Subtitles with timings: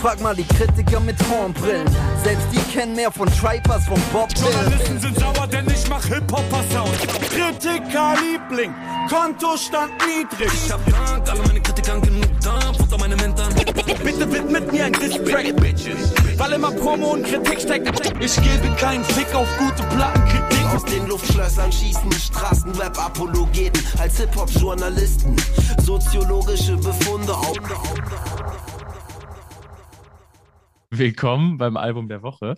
[0.00, 1.88] Frag mal die Kritiker mit Hornbrillen.
[2.22, 6.96] Selbst die kennen mehr von Tripers, von Bob Journalisten sind sauer, denn ich mach Hip-Hopper-Sound.
[7.30, 8.72] Kritiker-Liebling,
[9.10, 10.52] Kontostand niedrig.
[10.54, 13.52] Ich hab Dank, alle meine Kritikern genug da, Futter meine Mentoren.
[14.04, 16.12] Bitte widmet mir ein Distrack, Bitches.
[16.36, 17.88] Weil immer Promo und Kritik steckt.
[18.20, 20.64] Ich gebe keinen Fick auf gute Plattenkritik.
[20.76, 25.34] Aus den Luftschlössern schießen Straßenrap-Apologeten als Hip-Hop-Journalisten.
[25.82, 27.58] Soziologische Befunde auf.
[30.90, 32.56] Willkommen beim Album der Woche.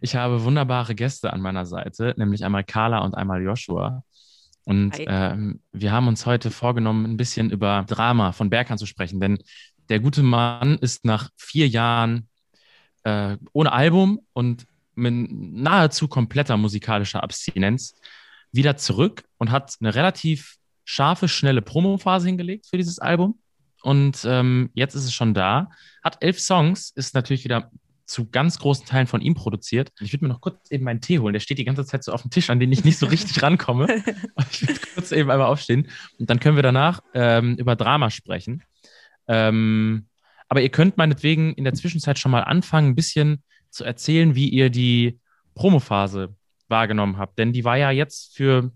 [0.00, 4.02] Ich habe wunderbare Gäste an meiner Seite, nämlich einmal Carla und einmal Joshua.
[4.64, 9.20] Und ähm, wir haben uns heute vorgenommen, ein bisschen über Drama von Berghahn zu sprechen,
[9.20, 9.38] denn
[9.88, 12.28] der gute Mann ist nach vier Jahren
[13.04, 17.94] äh, ohne Album und mit nahezu kompletter musikalischer Abstinenz
[18.50, 23.38] wieder zurück und hat eine relativ scharfe, schnelle Promophase hingelegt für dieses Album.
[23.82, 25.70] Und ähm, jetzt ist es schon da.
[26.02, 27.70] Hat elf Songs, ist natürlich wieder
[28.08, 29.92] zu ganz großen Teilen von ihm produziert.
[30.00, 31.34] Ich würde mir noch kurz eben meinen Tee holen.
[31.34, 33.42] Der steht die ganze Zeit so auf dem Tisch, an den ich nicht so richtig
[33.42, 34.02] rankomme.
[34.50, 35.88] ich würde kurz eben einmal aufstehen.
[36.18, 38.62] Und dann können wir danach ähm, über Drama sprechen.
[39.28, 40.06] Ähm,
[40.48, 44.48] aber ihr könnt meinetwegen in der Zwischenzeit schon mal anfangen, ein bisschen zu erzählen, wie
[44.48, 45.20] ihr die
[45.54, 46.34] Promophase
[46.68, 47.38] wahrgenommen habt.
[47.38, 48.72] Denn die war ja jetzt für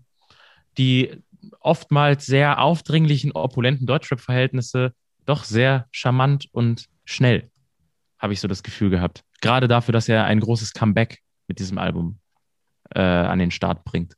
[0.77, 1.23] die
[1.59, 4.93] oftmals sehr aufdringlichen, opulenten Deutschrap-Verhältnisse
[5.25, 7.49] doch sehr charmant und schnell,
[8.19, 9.23] habe ich so das Gefühl gehabt.
[9.41, 12.19] Gerade dafür, dass er ein großes Comeback mit diesem Album
[12.93, 14.15] äh, an den Start bringt.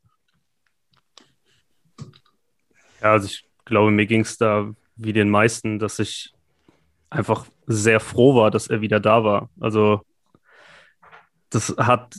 [3.01, 6.33] Ja, also ich glaube, mir ging es da wie den meisten, dass ich
[7.09, 9.49] einfach sehr froh war, dass er wieder da war.
[9.59, 10.01] Also
[11.49, 12.15] das hat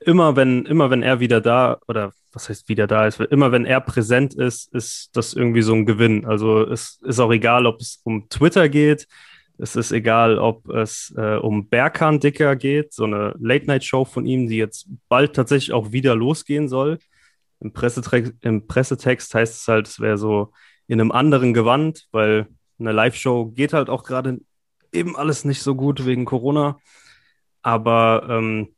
[0.00, 3.66] immer, wenn, immer wenn er wieder da, oder was heißt wieder da ist, immer wenn
[3.66, 6.24] er präsent ist, ist das irgendwie so ein Gewinn.
[6.24, 9.06] Also es ist auch egal, ob es um Twitter geht,
[9.58, 14.48] es ist egal, ob es äh, um Berkan Dicker geht, so eine Late-Night-Show von ihm,
[14.48, 16.98] die jetzt bald tatsächlich auch wieder losgehen soll.
[17.60, 20.52] Im, Pressetext, im Pressetext heißt es halt, es wäre so
[20.88, 22.48] in einem anderen Gewand, weil
[22.80, 24.40] eine Live-Show geht halt auch gerade
[24.92, 26.78] eben alles nicht so gut wegen Corona.
[27.62, 28.74] Aber ähm,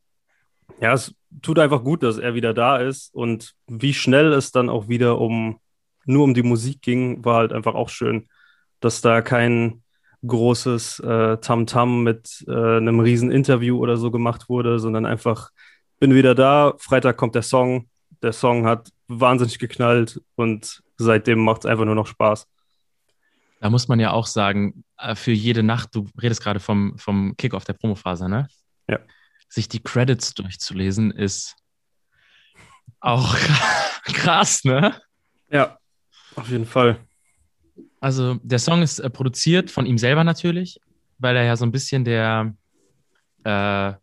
[0.81, 3.13] ja, es tut einfach gut, dass er wieder da ist.
[3.13, 5.59] Und wie schnell es dann auch wieder um
[6.05, 8.27] nur um die Musik ging, war halt einfach auch schön,
[8.79, 9.81] dass da kein
[10.25, 15.51] großes äh, Tamtam -Tam mit äh, einem riesen Interview oder so gemacht wurde, sondern einfach
[15.99, 17.89] bin wieder da, Freitag kommt der Song,
[18.21, 22.47] der Song hat wahnsinnig geknallt und seitdem macht es einfach nur noch Spaß.
[23.61, 27.35] Da muss man ja auch sagen, äh, für jede Nacht, du redest gerade vom, vom
[27.37, 28.47] Kick-Off der Promophase, ne?
[28.87, 28.99] Ja.
[29.47, 31.55] Sich die Credits durchzulesen, ist
[32.99, 33.37] auch
[34.05, 34.99] krass, ne?
[35.49, 35.77] Ja,
[36.35, 36.99] auf jeden Fall.
[37.99, 40.79] Also der Song ist äh, produziert von ihm selber natürlich,
[41.17, 42.53] weil er ja so ein bisschen der
[43.43, 43.93] äh,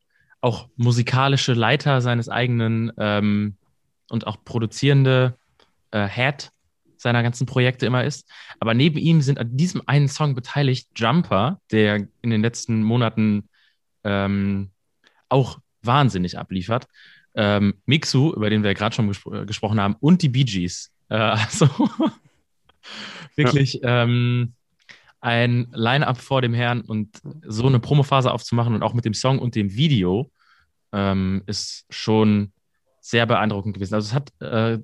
[0.40, 3.56] auch musikalische Leiter seines eigenen ähm,
[4.08, 5.38] und auch produzierende
[5.92, 6.50] äh, Head
[6.96, 8.28] seiner ganzen Projekte immer ist.
[8.60, 13.48] Aber neben ihm sind an diesem einen Song beteiligt Jumper, der in den letzten Monaten
[14.04, 14.70] ähm,
[15.32, 16.86] auch wahnsinnig abliefert.
[17.34, 20.92] Ähm, Mixu, über den wir gerade schon gespro äh, gesprochen haben, und die Bee Gees.
[21.08, 21.68] Äh, also
[23.36, 24.02] wirklich ja.
[24.02, 24.54] ähm,
[25.20, 29.38] ein Line-Up vor dem Herrn und so eine Promophase aufzumachen und auch mit dem Song
[29.38, 30.30] und dem Video
[30.92, 32.52] ähm, ist schon
[33.00, 33.94] sehr beeindruckend gewesen.
[33.94, 34.78] Also es hat äh,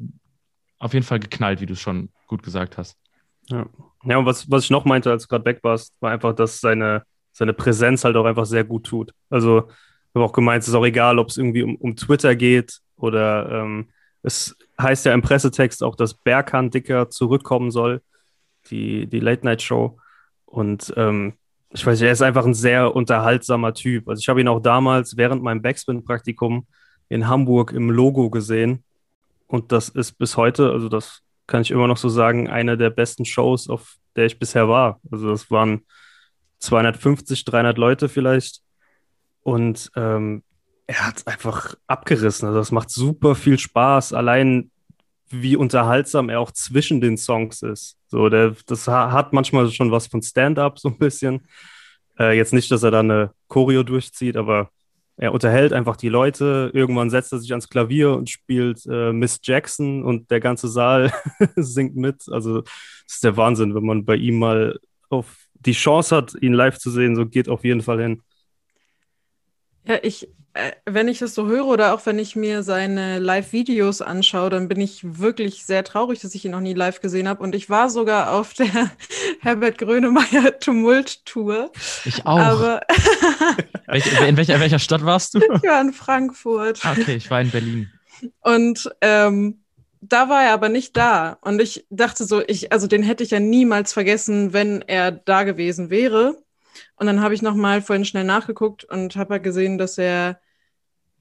[0.79, 2.97] auf jeden Fall geknallt, wie du schon gut gesagt hast.
[3.47, 3.67] Ja,
[4.05, 6.61] ja und was, was ich noch meinte, als du gerade weg warst, war einfach, dass
[6.61, 9.13] seine, seine Präsenz halt auch einfach sehr gut tut.
[9.31, 9.69] Also,
[10.15, 13.51] habe auch gemeint, es ist auch egal, ob es irgendwie um, um Twitter geht oder
[13.51, 13.89] ähm,
[14.23, 18.03] es heißt ja im Pressetext auch, dass Berghahn Dicker zurückkommen soll,
[18.71, 19.99] die, die Late-Night-Show.
[20.47, 21.35] Und ähm,
[21.71, 24.09] ich weiß nicht, er ist einfach ein sehr unterhaltsamer Typ.
[24.09, 26.67] Also ich habe ihn auch damals während meinem Backspin-Praktikum
[27.09, 28.85] in Hamburg im Logo gesehen.
[29.47, 32.91] Und das ist bis heute, also das kann ich immer noch so sagen, eine der
[32.91, 35.01] besten Shows, auf der ich bisher war.
[35.11, 35.87] Also das waren
[36.59, 38.61] 250, 300 Leute vielleicht.
[39.43, 40.43] Und ähm,
[40.87, 42.49] er hat einfach abgerissen.
[42.49, 44.13] Also das macht super viel Spaß.
[44.13, 44.71] Allein
[45.31, 47.97] wie unterhaltsam er auch zwischen den Songs ist.
[48.09, 51.47] So, der, das hat manchmal schon was von Stand-up, so ein bisschen.
[52.19, 54.71] Äh, jetzt nicht, dass er da eine Choreo durchzieht, aber
[55.17, 56.71] er unterhält einfach die Leute.
[56.73, 61.13] Irgendwann setzt er sich ans Klavier und spielt äh, Miss Jackson und der ganze Saal
[61.57, 62.25] singt mit.
[62.31, 64.79] Also, das ist der Wahnsinn, wenn man bei ihm mal
[65.11, 68.23] auf die Chance hat, ihn live zu sehen, so geht auf jeden Fall hin.
[69.89, 74.03] Ja, ich äh, wenn ich das so höre oder auch wenn ich mir seine Live-Videos
[74.03, 77.43] anschaue, dann bin ich wirklich sehr traurig, dass ich ihn noch nie live gesehen habe.
[77.43, 78.67] Und ich war sogar auf der
[79.41, 81.71] Herbert Grönemeyer Tumult-Tour.
[82.05, 82.39] Ich auch.
[82.39, 82.81] Aber
[84.27, 85.39] in, welcher, in welcher Stadt warst du?
[85.39, 86.85] Ich war in Frankfurt.
[86.85, 87.91] Ah, okay, ich war in Berlin.
[88.41, 89.61] Und ähm,
[90.01, 91.39] da war er aber nicht da.
[91.41, 95.45] Und ich dachte so, ich, also den hätte ich ja niemals vergessen, wenn er da
[95.45, 96.37] gewesen wäre.
[96.97, 100.41] Und dann habe ich nochmal vorhin schnell nachgeguckt und habe halt gesehen, dass er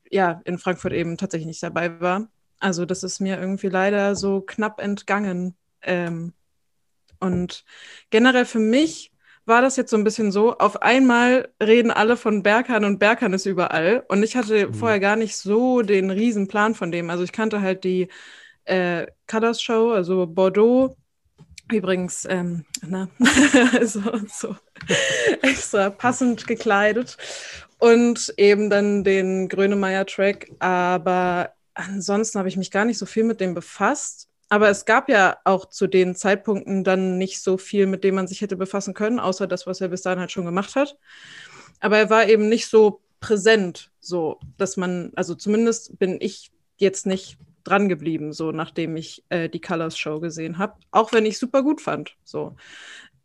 [0.09, 2.29] ja in Frankfurt eben tatsächlich nicht dabei war.
[2.59, 5.55] Also das ist mir irgendwie leider so knapp entgangen.
[5.81, 6.33] Ähm,
[7.19, 7.65] und
[8.09, 9.11] generell für mich
[9.45, 13.31] war das jetzt so ein bisschen so, auf einmal reden alle von Berkan und Berkan
[13.33, 14.03] ist überall.
[14.09, 14.73] Und ich hatte mhm.
[14.73, 17.09] vorher gar nicht so den riesen Plan von dem.
[17.09, 18.09] Also ich kannte halt die
[18.65, 20.95] äh, Colors Show, also Bordeaux.
[21.71, 23.09] Übrigens, ähm, na,
[23.83, 24.55] so, so
[25.41, 27.17] extra passend gekleidet.
[27.79, 30.51] Und eben dann den Grönemeyer-Track.
[30.59, 34.29] Aber ansonsten habe ich mich gar nicht so viel mit dem befasst.
[34.49, 38.27] Aber es gab ja auch zu den Zeitpunkten dann nicht so viel, mit dem man
[38.27, 40.97] sich hätte befassen können, außer das, was er bis dahin halt schon gemacht hat.
[41.79, 47.05] Aber er war eben nicht so präsent, so dass man, also zumindest bin ich jetzt
[47.05, 47.37] nicht
[47.67, 51.63] dran geblieben, so nachdem ich äh, die Colors Show gesehen habe, auch wenn ich super
[51.63, 52.15] gut fand.
[52.23, 52.55] So.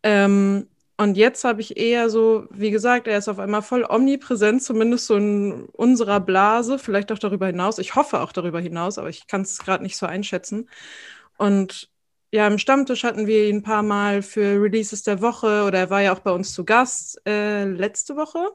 [0.03, 0.67] Ähm,
[0.97, 5.07] und jetzt habe ich eher so, wie gesagt, er ist auf einmal voll omnipräsent, zumindest
[5.07, 7.79] so in unserer Blase, vielleicht auch darüber hinaus.
[7.79, 10.69] Ich hoffe auch darüber hinaus, aber ich kann es gerade nicht so einschätzen.
[11.37, 11.89] Und
[12.31, 15.89] ja, im Stammtisch hatten wir ihn ein paar Mal für Releases der Woche oder er
[15.89, 18.49] war ja auch bei uns zu Gast äh, letzte Woche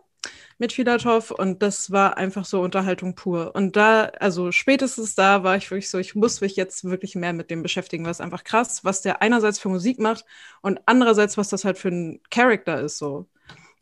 [0.58, 3.54] mit Filatov und das war einfach so Unterhaltung pur.
[3.54, 7.32] Und da, also spätestens da war ich wirklich so, ich muss mich jetzt wirklich mehr
[7.32, 10.24] mit dem beschäftigen, was einfach krass, was der einerseits für Musik macht
[10.60, 13.28] und andererseits, was das halt für ein Charakter ist so.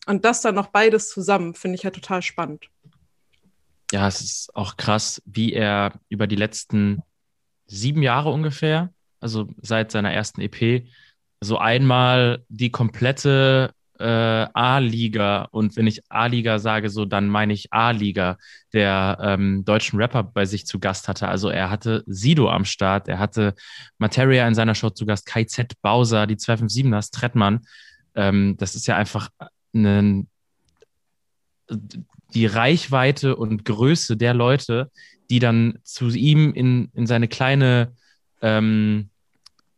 [0.07, 2.69] Und das dann noch beides zusammen, finde ich halt total spannend.
[3.93, 7.03] Ja, es ist auch krass, wie er über die letzten
[7.67, 10.87] sieben Jahre ungefähr, also seit seiner ersten EP,
[11.41, 15.49] so einmal die komplette äh, A-Liga.
[15.51, 18.37] Und wenn ich A-Liga sage, so dann meine ich A-Liga,
[18.73, 21.29] der ähm, deutschen Rapper bei sich zu Gast hatte.
[21.29, 23.55] Also er hatte Sido am Start, er hatte
[23.99, 27.67] Materia in seiner Show zu Gast, KZ Bowser, die 257ers, Trettmann.
[28.15, 29.31] Ähm, das ist ja einfach
[29.75, 30.27] eine,
[32.35, 34.91] die Reichweite und Größe der Leute,
[35.31, 37.93] die dann zu ihm in, in seine kleine
[38.43, 39.11] ähm,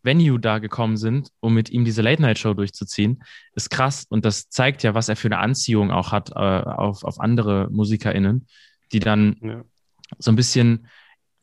[0.03, 3.23] Venue da gekommen sind, um mit ihm diese Late-Night-Show durchzuziehen,
[3.55, 4.07] ist krass.
[4.09, 7.69] Und das zeigt ja, was er für eine Anziehung auch hat äh, auf, auf andere
[7.71, 8.47] MusikerInnen,
[8.93, 9.65] die dann ja.
[10.19, 10.87] so ein bisschen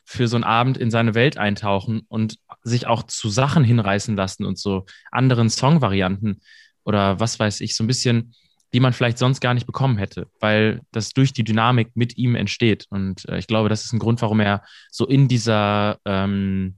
[0.06, 4.46] für so einen Abend in seine Welt eintauchen und sich auch zu Sachen hinreißen lassen
[4.46, 6.42] und so anderen Songvarianten
[6.84, 8.36] oder was weiß ich, so ein bisschen,
[8.72, 12.36] die man vielleicht sonst gar nicht bekommen hätte, weil das durch die Dynamik mit ihm
[12.36, 12.86] entsteht.
[12.90, 16.78] Und äh, ich glaube, das ist ein Grund, warum er so in dieser ähm,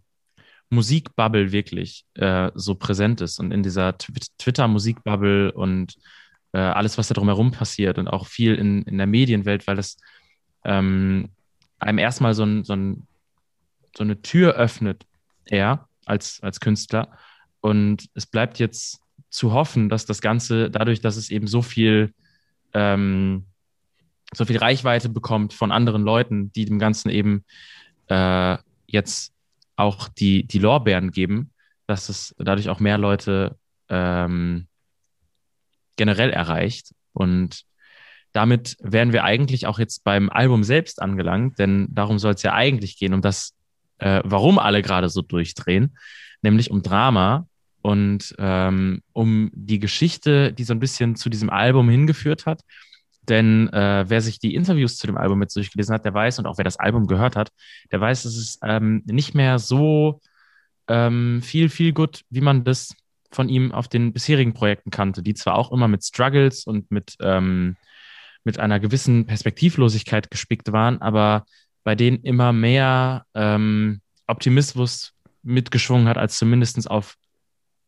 [0.69, 5.95] Musikbubble wirklich äh, so präsent ist und in dieser Tw Twitter-Musikbubble und
[6.53, 9.97] äh, alles, was da drumherum passiert und auch viel in, in der Medienwelt, weil das
[10.65, 11.29] ähm,
[11.79, 13.07] einem erstmal so, ein, so, ein,
[13.95, 15.05] so eine Tür öffnet,
[15.45, 17.11] er als, als Künstler.
[17.61, 18.99] Und es bleibt jetzt
[19.29, 22.13] zu hoffen, dass das Ganze dadurch, dass es eben so viel,
[22.73, 23.45] ähm,
[24.33, 27.45] so viel Reichweite bekommt von anderen Leuten, die dem Ganzen eben
[28.07, 29.33] äh, jetzt
[29.77, 31.51] auch die, die Lorbeeren geben,
[31.85, 33.57] dass es dadurch auch mehr Leute
[33.89, 34.67] ähm,
[35.95, 36.93] generell erreicht.
[37.13, 37.63] Und
[38.33, 42.53] damit wären wir eigentlich auch jetzt beim Album selbst angelangt, denn darum soll es ja
[42.53, 43.53] eigentlich gehen, um das,
[43.99, 45.97] äh, warum alle gerade so durchdrehen,
[46.41, 47.47] nämlich um Drama
[47.81, 52.61] und ähm, um die Geschichte, die so ein bisschen zu diesem Album hingeführt hat
[53.29, 56.45] denn äh, wer sich die Interviews zu dem Album mit durchgelesen hat, der weiß, und
[56.45, 57.49] auch wer das Album gehört hat,
[57.91, 60.21] der weiß, dass es ähm, nicht mehr so
[60.87, 62.95] ähm, viel, viel gut, wie man das
[63.31, 67.17] von ihm auf den bisherigen Projekten kannte, die zwar auch immer mit Struggles und mit,
[67.19, 67.75] ähm,
[68.43, 71.45] mit einer gewissen Perspektivlosigkeit gespickt waren, aber
[71.83, 77.15] bei denen immer mehr ähm, Optimismus mitgeschwungen hat, als zumindest auf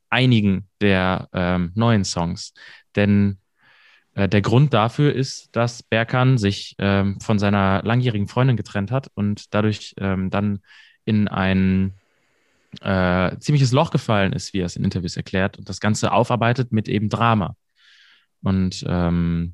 [0.10, 2.54] einigen der ähm, neuen Songs.
[2.96, 3.38] Denn
[4.28, 9.54] der Grund dafür ist, dass Berkan sich ähm, von seiner langjährigen Freundin getrennt hat und
[9.54, 10.60] dadurch ähm, dann
[11.06, 11.94] in ein
[12.82, 16.72] äh, ziemliches Loch gefallen ist, wie er es in Interviews erklärt, und das Ganze aufarbeitet
[16.72, 17.56] mit eben Drama.
[18.42, 19.54] Und ähm,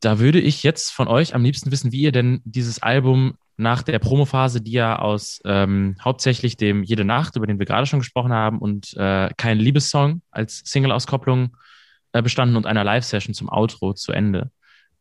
[0.00, 3.82] da würde ich jetzt von euch am liebsten wissen, wie ihr denn dieses Album nach
[3.82, 8.00] der Promophase, die ja aus ähm, hauptsächlich dem Jede Nacht, über den wir gerade schon
[8.00, 11.73] gesprochen haben, und äh, kein Liebessong als Single-Auskopplung äh,
[12.22, 14.50] bestanden und einer Live-Session zum Outro zu Ende.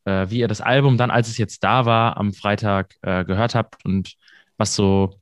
[0.05, 3.55] äh, wie ihr das Album dann, als es jetzt da war, am Freitag äh, gehört
[3.55, 4.15] habt und
[4.57, 5.19] was so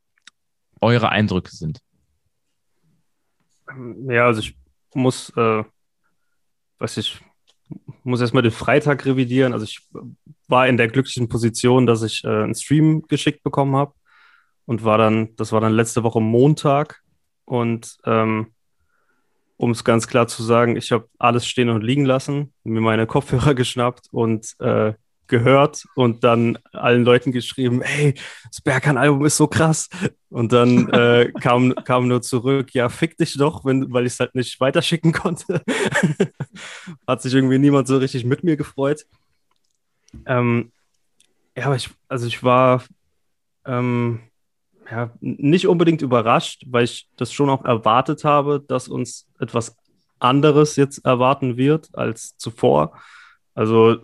[0.80, 1.80] eure Eindrücke sind.
[4.08, 4.56] Ja, also ich
[4.94, 5.64] muss, äh,
[6.80, 7.20] was ich
[8.04, 9.54] muss erstmal den Freitag revidieren.
[9.54, 9.88] Also ich
[10.48, 13.94] war in der glücklichen Position, dass ich äh, einen Stream geschickt bekommen habe
[14.66, 17.02] und war dann, das war dann letzte Woche Montag
[17.46, 18.54] und ähm,
[19.62, 23.06] um es ganz klar zu sagen, ich habe alles stehen und liegen lassen, mir meine
[23.06, 24.94] Kopfhörer geschnappt und äh,
[25.28, 28.16] gehört und dann allen Leuten geschrieben, hey,
[28.50, 29.88] das Berkan-Album ist so krass.
[30.30, 34.20] Und dann äh, kam, kam nur zurück, ja, fick dich doch, wenn, weil ich es
[34.20, 35.62] halt nicht weiterschicken konnte.
[37.08, 39.06] Hat sich irgendwie niemand so richtig mit mir gefreut.
[40.26, 40.72] Ähm,
[41.56, 42.84] ja, aber ich, also ich war
[43.66, 44.22] ähm,
[44.92, 49.78] ja, nicht unbedingt überrascht, weil ich das schon auch erwartet habe, dass uns etwas
[50.20, 53.00] anderes jetzt erwarten wird als zuvor.
[53.56, 54.00] Also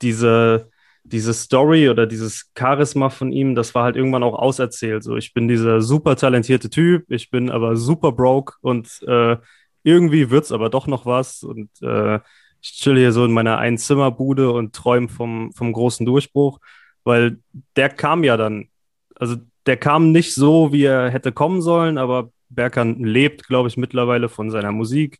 [0.00, 0.70] diese,
[1.02, 5.02] diese Story oder dieses Charisma von ihm, das war halt irgendwann auch auserzählt.
[5.02, 9.36] So, ich bin dieser super talentierte Typ, ich bin aber super broke und äh,
[9.82, 11.42] irgendwie wird es aber doch noch was.
[11.42, 12.20] Und äh,
[12.60, 16.60] ich chill hier so in meiner Einzimmerbude und träume vom, vom großen Durchbruch,
[17.02, 17.38] weil
[17.74, 18.68] der kam ja dann,
[19.16, 23.76] also der kam nicht so, wie er hätte kommen sollen, aber Berkan lebt, glaube ich,
[23.76, 25.18] mittlerweile von seiner Musik.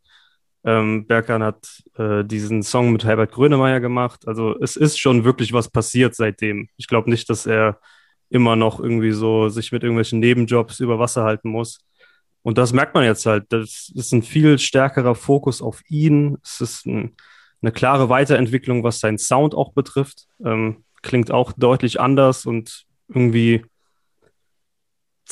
[0.65, 4.27] Ähm, Berkan hat äh, diesen Song mit Herbert Grönemeyer gemacht.
[4.29, 6.69] Also es ist schon wirklich was passiert seitdem.
[6.77, 7.79] Ich glaube nicht, dass er
[8.31, 11.81] immer noch irgendwie so sich mit irgendwelchen Nebenjobs über Wasser halten muss.
[12.43, 13.45] Und das merkt man jetzt halt.
[13.51, 16.39] Das ist ein viel stärkerer Fokus auf ihn.
[16.43, 17.17] Es ist ein,
[17.61, 20.27] eine klare Weiterentwicklung, was seinen Sound auch betrifft.
[20.45, 23.65] Ähm, klingt auch deutlich anders und irgendwie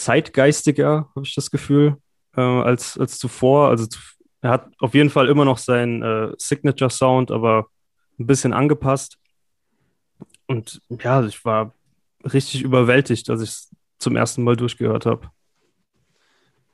[0.01, 1.97] zeitgeistiger, habe ich das Gefühl,
[2.37, 3.69] äh, als, als zuvor.
[3.69, 3.87] Also
[4.41, 7.67] er hat auf jeden Fall immer noch seinen äh, Signature-Sound, aber
[8.19, 9.19] ein bisschen angepasst.
[10.47, 11.75] Und ja, ich war
[12.25, 15.31] richtig überwältigt, als ich es zum ersten Mal durchgehört habe.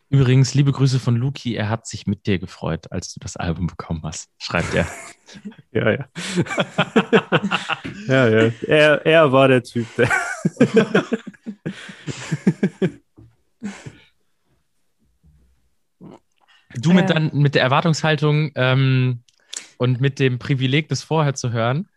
[0.09, 3.67] Übrigens, liebe Grüße von Luki, er hat sich mit dir gefreut, als du das Album
[3.67, 4.87] bekommen hast, schreibt er.
[5.73, 6.09] ja, ja.
[8.07, 8.53] ja, ja.
[8.69, 10.09] Er, er war der Typ, der.
[16.77, 19.23] Du mit, dann, mit der Erwartungshaltung ähm,
[19.79, 21.89] und mit dem Privileg, das vorher zu hören,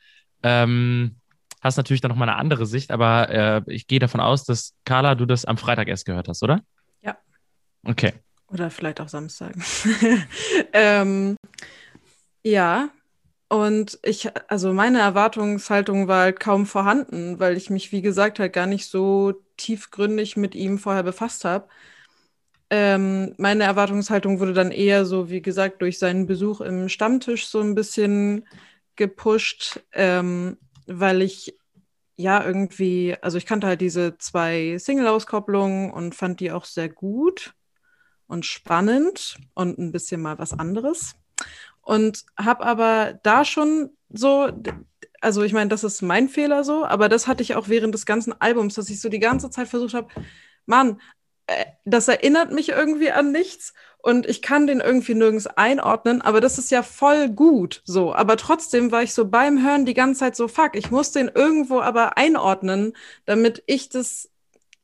[0.44, 1.16] ähm,
[1.62, 5.16] hast natürlich dann nochmal eine andere Sicht, aber äh, ich gehe davon aus, dass Carla,
[5.16, 6.62] du das am Freitag erst gehört hast, oder?
[7.02, 7.18] Ja.
[7.86, 8.14] Okay.
[8.48, 9.54] Oder vielleicht auch Samstag.
[10.74, 11.36] ähm,
[12.44, 12.90] ja,
[13.50, 18.54] und ich, also meine Erwartungshaltung war halt kaum vorhanden, weil ich mich, wie gesagt, halt
[18.54, 21.68] gar nicht so tiefgründig mit ihm vorher befasst habe.
[22.70, 27.60] Ähm, meine Erwartungshaltung wurde dann eher so, wie gesagt, durch seinen Besuch im Stammtisch so
[27.62, 28.48] ein bisschen
[28.96, 31.56] gepusht, ähm, weil ich
[32.16, 37.54] ja irgendwie, also ich kannte halt diese zwei Single-Auskopplungen und fand die auch sehr gut
[38.28, 41.16] und spannend und ein bisschen mal was anderes.
[41.82, 44.52] Und habe aber da schon so,
[45.22, 48.06] also ich meine, das ist mein Fehler so, aber das hatte ich auch während des
[48.06, 50.10] ganzen Albums, dass ich so die ganze Zeit versucht habe,
[50.66, 51.00] Mann,
[51.86, 56.58] das erinnert mich irgendwie an nichts und ich kann den irgendwie nirgends einordnen, aber das
[56.58, 58.14] ist ja voll gut so.
[58.14, 61.28] Aber trotzdem war ich so beim Hören die ganze Zeit so, fuck, ich muss den
[61.28, 62.94] irgendwo aber einordnen,
[63.26, 64.30] damit ich das,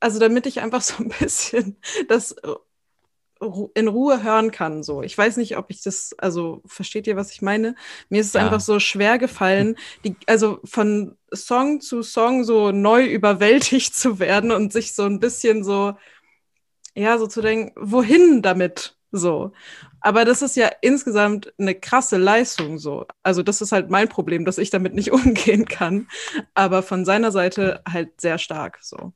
[0.02, 1.78] also damit ich einfach so ein bisschen
[2.10, 2.56] das äh,
[3.74, 4.84] in Ruhe hören kann.
[4.84, 7.76] So, ich weiß nicht, ob ich das, also versteht ihr, was ich meine?
[8.10, 8.42] Mir ist es ja.
[8.42, 14.52] einfach so schwer gefallen, die, also von Song zu Song so neu überwältigt zu werden
[14.52, 15.94] und sich so ein bisschen so
[16.96, 18.96] ja, so zu denken, wohin damit?
[19.12, 19.52] So.
[20.02, 23.06] Aber das ist ja insgesamt eine krasse Leistung so.
[23.24, 26.08] Also das ist halt mein Problem, dass ich damit nicht umgehen kann.
[26.54, 29.14] Aber von seiner Seite halt sehr stark so.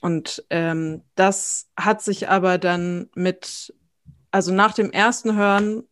[0.00, 3.74] Und ähm, das hat sich aber dann mit,
[4.30, 5.84] also nach dem ersten Hören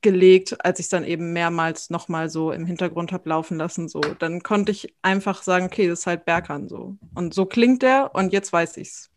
[0.00, 3.88] gelegt, als ich es dann eben mehrmals nochmal so im Hintergrund habe laufen lassen.
[3.88, 6.96] So, dann konnte ich einfach sagen, okay, das ist halt Berkan so.
[7.14, 9.10] Und so klingt der und jetzt weiß ich's.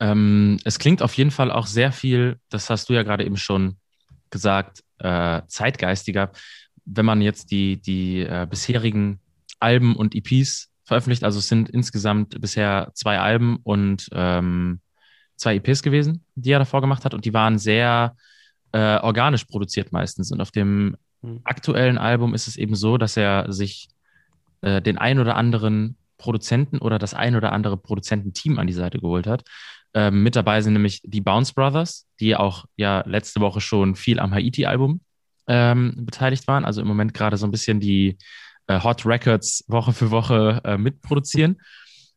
[0.00, 3.36] Ähm, es klingt auf jeden Fall auch sehr viel, das hast du ja gerade eben
[3.36, 3.76] schon
[4.30, 6.30] gesagt, äh, zeitgeistiger.
[6.84, 9.20] Wenn man jetzt die, die äh, bisherigen
[9.60, 14.80] Alben und EPs veröffentlicht, also es sind insgesamt bisher zwei Alben und ähm,
[15.36, 18.16] zwei EPs gewesen, die er davor gemacht hat und die waren sehr
[18.72, 20.30] äh, organisch produziert meistens.
[20.32, 21.40] Und auf dem mhm.
[21.44, 23.88] aktuellen Album ist es eben so, dass er sich
[24.60, 28.98] äh, den ein oder anderen Produzenten oder das ein oder andere Produzententeam an die Seite
[28.98, 29.44] geholt hat
[29.94, 34.20] ähm, mit dabei sind nämlich die Bounce Brothers, die auch ja letzte Woche schon viel
[34.20, 35.00] am Haiti-Album
[35.46, 38.18] ähm, beteiligt waren, also im Moment gerade so ein bisschen die
[38.66, 41.60] äh, Hot Records Woche für Woche äh, mitproduzieren.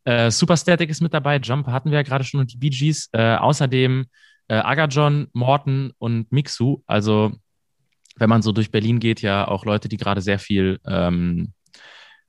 [0.04, 3.08] Äh, Superstatic ist mit dabei, Jump hatten wir ja gerade schon und die Bee Gees.
[3.12, 4.08] Äh, außerdem
[4.48, 6.82] äh, Agajon, Morton und Mixu.
[6.88, 7.34] Also
[8.16, 11.54] wenn man so durch Berlin geht, ja auch Leute, die gerade sehr viel, ähm,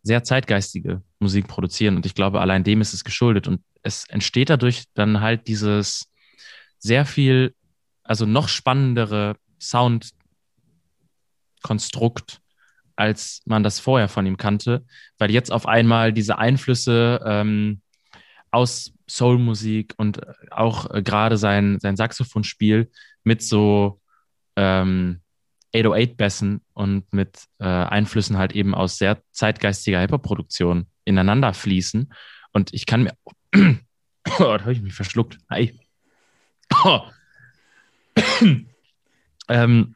[0.03, 1.97] sehr zeitgeistige Musik produzieren.
[1.97, 3.49] Und ich glaube, allein dem ist es geschuldet.
[3.49, 6.11] Und es entsteht dadurch dann halt dieses
[6.79, 7.55] sehr viel,
[8.03, 12.41] also noch spannendere Soundkonstrukt,
[12.97, 14.85] als man das vorher von ihm kannte,
[15.19, 17.81] weil jetzt auf einmal diese Einflüsse ähm,
[18.51, 22.91] aus Soulmusik und auch äh, gerade sein, sein Saxophonspiel
[23.25, 24.01] mit so
[24.57, 25.21] ähm,
[25.75, 32.13] 808-Bässen und mit äh, Einflüssen halt eben aus sehr zeitgeistiger Hyperproduktion ineinander fließen.
[32.53, 33.13] Und ich kann mir.
[33.55, 33.79] oh,
[34.39, 35.39] da habe ich mich verschluckt.
[35.51, 35.79] Hi.
[36.85, 37.01] Oh.
[39.49, 39.95] ähm,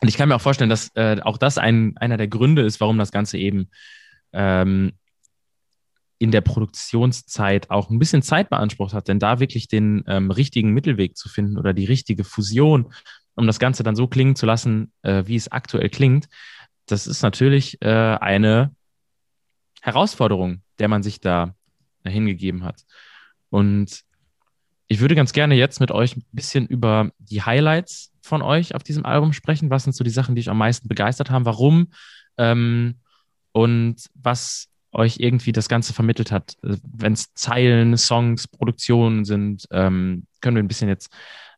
[0.00, 2.80] und ich kann mir auch vorstellen, dass äh, auch das ein, einer der Gründe ist,
[2.80, 3.70] warum das Ganze eben
[4.32, 4.92] ähm,
[6.18, 10.72] in der Produktionszeit auch ein bisschen Zeit beansprucht hat, denn da wirklich den ähm, richtigen
[10.72, 12.92] Mittelweg zu finden oder die richtige Fusion,
[13.38, 16.28] um das Ganze dann so klingen zu lassen, äh, wie es aktuell klingt,
[16.86, 17.88] das ist natürlich äh,
[18.20, 18.74] eine
[19.80, 21.54] Herausforderung, der man sich da
[22.04, 22.84] hingegeben hat.
[23.50, 24.02] Und
[24.88, 28.82] ich würde ganz gerne jetzt mit euch ein bisschen über die Highlights von euch auf
[28.82, 29.70] diesem Album sprechen.
[29.70, 31.44] Was sind so die Sachen, die euch am meisten begeistert haben?
[31.44, 31.92] Warum?
[32.38, 32.96] Ähm,
[33.52, 36.56] und was euch irgendwie das Ganze vermittelt hat.
[36.62, 41.12] Wenn es Zeilen, Songs, Produktionen sind, ähm, können wir ein bisschen jetzt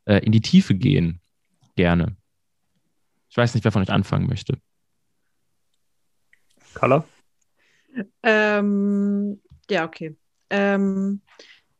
[0.05, 1.21] äh, in die Tiefe gehen.
[1.81, 2.15] Gerne.
[3.31, 4.59] Ich weiß nicht, wer von euch anfangen möchte.
[6.75, 7.07] Carla?
[8.23, 10.15] Ähm, ja, okay.
[10.51, 11.23] Ähm,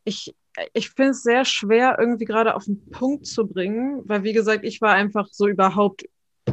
[0.03, 0.33] ich
[0.73, 4.65] ich finde es sehr schwer, irgendwie gerade auf den Punkt zu bringen, weil, wie gesagt,
[4.65, 6.03] ich war einfach so überhaupt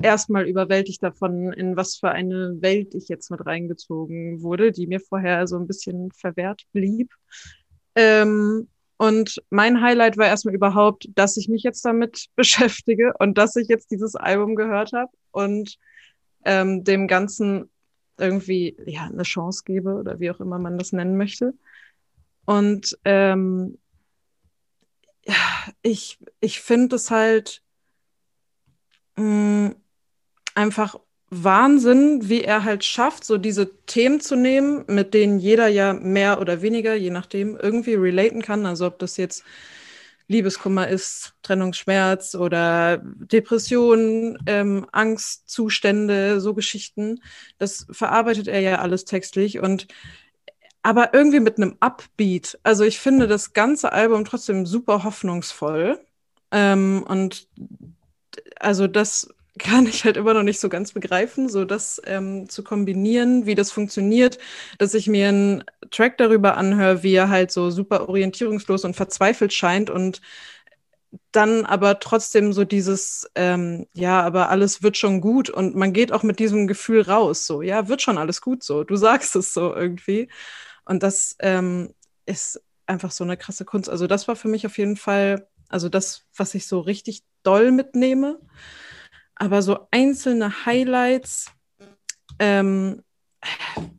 [0.02, 5.00] erstmal überwältigt davon, in was für eine Welt ich jetzt mit reingezogen wurde, die mir
[5.00, 7.14] vorher so ein bisschen verwehrt blieb.
[7.94, 13.56] Ähm, und mein Highlight war erstmal überhaupt, dass ich mich jetzt damit beschäftige und dass
[13.56, 15.78] ich jetzt dieses Album gehört habe und
[16.44, 17.70] ähm, dem Ganzen
[18.18, 21.54] irgendwie ja eine Chance gebe oder wie auch immer man das nennen möchte.
[22.44, 23.78] Und ähm,
[25.24, 25.34] ja,
[25.82, 27.62] ich, ich finde es halt
[29.16, 29.76] mh, mm,
[30.56, 30.98] einfach
[31.30, 36.40] Wahnsinn, wie er halt schafft, so diese Themen zu nehmen, mit denen jeder ja mehr
[36.40, 38.64] oder weniger, je nachdem, irgendwie relaten kann.
[38.64, 39.44] Also ob das jetzt
[40.28, 47.20] Liebeskummer ist, Trennungsschmerz oder Depressionen, ähm, Angstzustände, so Geschichten.
[47.58, 49.86] Das verarbeitet er ja alles textlich und
[50.82, 52.58] aber irgendwie mit einem Upbeat.
[52.62, 55.98] Also ich finde das ganze Album trotzdem super hoffnungsvoll.
[56.50, 57.48] Ähm, und
[58.60, 59.28] also das
[59.58, 63.54] kann ich halt immer noch nicht so ganz begreifen, so das ähm, zu kombinieren, wie
[63.54, 64.38] das funktioniert,
[64.78, 69.52] dass ich mir einen Track darüber anhöre, wie er halt so super orientierungslos und verzweifelt
[69.52, 70.20] scheint und
[71.32, 76.12] dann aber trotzdem so dieses, ähm, ja, aber alles wird schon gut und man geht
[76.12, 79.54] auch mit diesem Gefühl raus, so, ja, wird schon alles gut so, du sagst es
[79.54, 80.28] so irgendwie.
[80.84, 81.94] Und das ähm,
[82.26, 83.90] ist einfach so eine krasse Kunst.
[83.90, 87.70] Also das war für mich auf jeden Fall, also das, was ich so richtig doll
[87.72, 88.40] mitnehme.
[89.38, 91.50] Aber so einzelne Highlights,
[92.38, 93.02] ähm,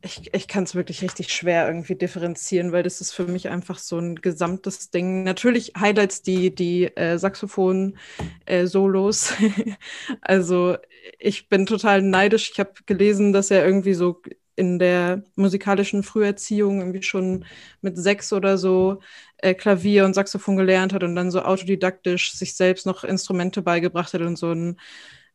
[0.02, 3.80] ich, ich kann es wirklich richtig schwer irgendwie differenzieren, weil das ist für mich einfach
[3.80, 5.23] so ein gesamtes Ding.
[5.23, 9.32] Natürlich Highlights die, die äh, Saxophon-Solos.
[9.39, 9.75] Äh,
[10.21, 10.75] also
[11.17, 12.52] ich bin total neidisch.
[12.52, 14.21] Ich habe gelesen, dass er irgendwie so
[14.58, 17.45] in der musikalischen Früherziehung irgendwie schon
[17.82, 18.99] mit sechs oder so
[19.38, 24.13] äh, Klavier und Saxophon gelernt hat und dann so autodidaktisch sich selbst noch Instrumente beigebracht
[24.13, 24.78] hat und so ein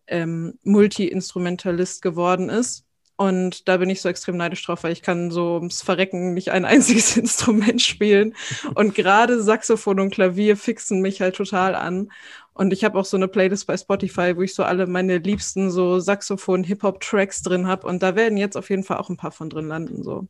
[0.07, 2.85] ähm, Multi-Instrumentalist geworden ist.
[3.17, 6.51] Und da bin ich so extrem neidisch drauf, weil ich kann so ums Verrecken nicht
[6.51, 8.35] ein einziges Instrument spielen.
[8.75, 12.11] Und gerade Saxophon und Klavier fixen mich halt total an.
[12.55, 15.71] Und ich habe auch so eine Playlist bei Spotify, wo ich so alle meine liebsten
[15.71, 17.87] so Saxophon-Hip-Hop-Tracks drin habe.
[17.87, 20.03] Und da werden jetzt auf jeden Fall auch ein paar von drin landen.
[20.03, 20.29] So.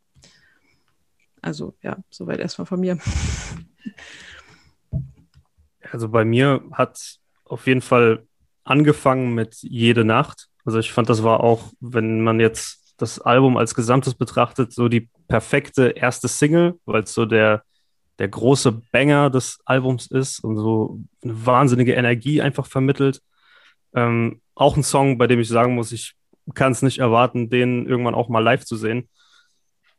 [1.40, 2.98] Also ja, soweit erstmal von mir.
[5.90, 8.26] Also bei mir hat auf jeden Fall
[8.64, 10.48] angefangen mit Jede Nacht.
[10.64, 14.88] Also ich fand, das war auch, wenn man jetzt das Album als Gesamtes betrachtet, so
[14.88, 17.64] die perfekte erste Single, weil es so der
[18.18, 23.20] der große Banger des Albums ist und so eine wahnsinnige Energie einfach vermittelt.
[23.94, 26.14] Ähm, auch ein Song, bei dem ich sagen muss, ich
[26.54, 29.08] kann es nicht erwarten, den irgendwann auch mal live zu sehen.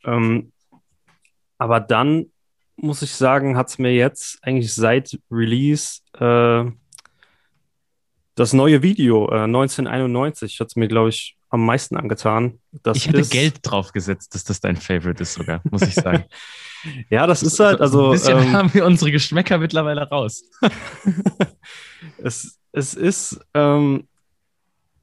[0.06, 0.51] Ähm,
[1.58, 2.32] aber dann
[2.78, 6.71] muss ich sagen, hat es mir jetzt eigentlich seit Release äh,
[8.36, 12.60] Das neue Video, äh, 1991, hat es mir, glaube ich, am meisten angetan.
[12.84, 15.93] Das ich hätte ist, Geld drauf gesetzt, dass das dein Favorite ist sogar, muss ich
[15.93, 16.26] sagen.
[17.10, 18.08] ja, das ist halt, also.
[18.08, 20.43] Ein bisschen ähm, haben wir unsere Geschmäcker mittlerweile raus.
[22.17, 24.08] es, es ist, ähm,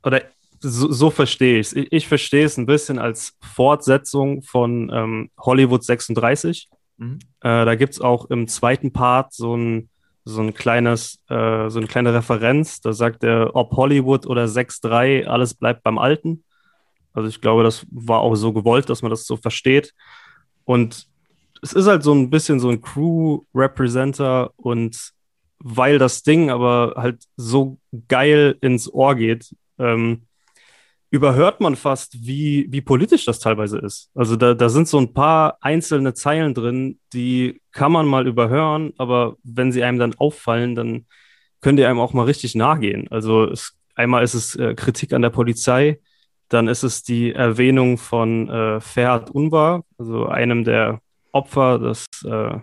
[0.02, 0.22] oder
[0.60, 1.86] so, so verstehe ich es.
[1.90, 6.68] Ich, verstehe es ein bisschen als Fortsetzung von ähm, Hollywood 36.
[6.98, 7.18] Mhm.
[7.40, 9.88] Äh, da gibt es auch im zweiten Part so ein,
[10.24, 12.80] so ein kleines, äh, so eine kleine Referenz.
[12.80, 16.44] Da sagt er, ob Hollywood oder 6-3, alles bleibt beim Alten.
[17.12, 19.92] Also ich glaube, das war auch so gewollt, dass man das so versteht.
[20.64, 21.06] Und
[21.62, 25.12] es ist halt so ein bisschen so ein Crew-Representer und
[25.58, 30.22] weil das Ding aber halt so geil ins Ohr geht, ähm,
[31.12, 34.10] überhört man fast, wie, wie politisch das teilweise ist.
[34.14, 38.94] Also da, da sind so ein paar einzelne Zeilen drin, die kann man mal überhören,
[38.96, 41.04] aber wenn sie einem dann auffallen, dann
[41.60, 43.08] können die einem auch mal richtig nachgehen.
[43.10, 46.00] Also es, einmal ist es äh, Kritik an der Polizei,
[46.48, 52.58] dann ist es die Erwähnung von äh, Ferhat Unvar, also einem der Opfer des äh,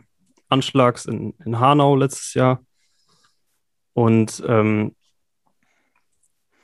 [0.49, 2.63] Anschlags in, in Hanau letztes Jahr.
[3.93, 4.95] Und ähm,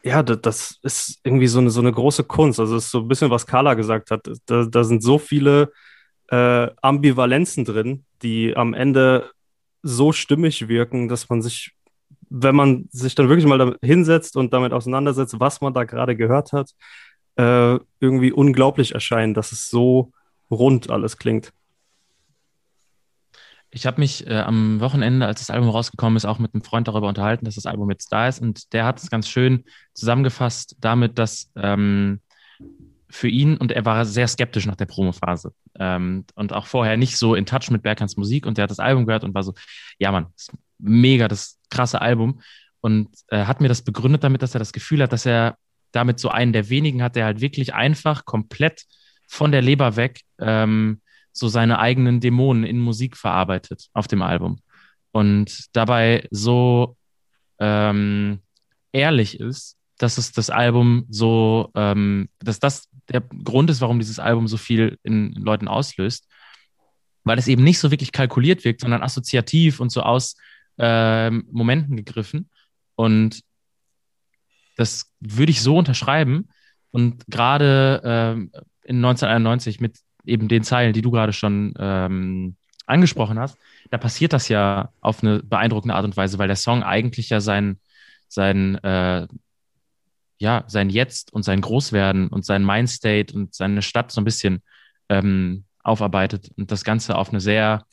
[0.05, 2.59] ja, das, das ist irgendwie so eine, so eine große Kunst.
[2.59, 4.29] Also, es ist so ein bisschen, was Carla gesagt hat.
[4.45, 5.71] Da, da sind so viele
[6.29, 9.31] äh, Ambivalenzen drin, die am Ende
[9.81, 11.71] so stimmig wirken, dass man sich,
[12.29, 16.53] wenn man sich dann wirklich mal hinsetzt und damit auseinandersetzt, was man da gerade gehört
[16.53, 16.71] hat,
[17.37, 20.11] äh, irgendwie unglaublich erscheint, dass es so
[20.51, 21.51] rund alles klingt.
[23.75, 26.87] Ich habe mich äh, am Wochenende, als das Album rausgekommen ist, auch mit einem Freund
[26.87, 28.41] darüber unterhalten, dass das Album jetzt da ist.
[28.41, 32.21] Und der hat es ganz schön zusammengefasst damit, dass ähm,
[33.09, 37.17] für ihn, und er war sehr skeptisch nach der Promophase ähm, und auch vorher nicht
[37.17, 38.45] so in Touch mit Berghans Musik.
[38.45, 39.53] Und der hat das Album gehört und war so,
[39.99, 40.27] ja Mann,
[40.79, 42.39] mega das krasse Album.
[42.79, 45.57] Und äh, hat mir das begründet damit, dass er das Gefühl hat, dass er
[45.91, 48.85] damit so einen der wenigen hat, der halt wirklich einfach komplett
[49.27, 51.01] von der Leber weg ähm,
[51.35, 54.59] so seine eigenen Dämonen in Musik verarbeitet auf dem Album
[55.11, 56.97] und dabei so
[57.59, 58.39] ähm,
[58.91, 64.19] ehrlich ist, dass es das Album so, ähm, dass das der Grund ist, warum dieses
[64.19, 66.27] Album so viel in Leuten auslöst,
[67.23, 70.35] weil es eben nicht so wirklich kalkuliert wirkt, sondern assoziativ und so aus
[70.77, 72.49] äh, Momenten gegriffen.
[72.95, 73.41] Und
[74.75, 76.49] das würde ich so unterschreiben.
[76.91, 83.39] Und gerade äh, in 1991 mit eben den Zeilen, die du gerade schon ähm, angesprochen
[83.39, 83.57] hast,
[83.89, 87.39] da passiert das ja auf eine beeindruckende Art und Weise, weil der Song eigentlich ja
[87.39, 87.79] sein,
[88.27, 89.27] sein, äh,
[90.37, 94.61] ja, sein Jetzt und sein Großwerden und sein Mindstate und seine Stadt so ein bisschen
[95.09, 97.85] ähm, aufarbeitet und das Ganze auf eine sehr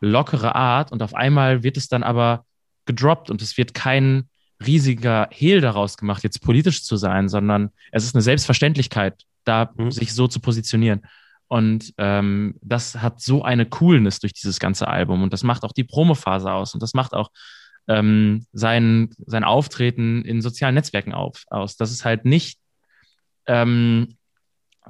[0.00, 2.44] lockere Art und auf einmal wird es dann aber
[2.86, 4.28] gedroppt und es wird kein
[4.66, 9.90] riesiger Hehl daraus gemacht, jetzt politisch zu sein, sondern es ist eine Selbstverständlichkeit, da mhm.
[9.90, 11.02] sich so zu positionieren.
[11.52, 15.22] Und ähm, das hat so eine Coolness durch dieses ganze Album.
[15.22, 16.72] Und das macht auch die Promophase aus.
[16.72, 17.30] Und das macht auch
[17.88, 21.76] ähm, sein, sein Auftreten in sozialen Netzwerken auf, aus.
[21.76, 22.58] Das ist halt nicht
[23.44, 24.16] ähm,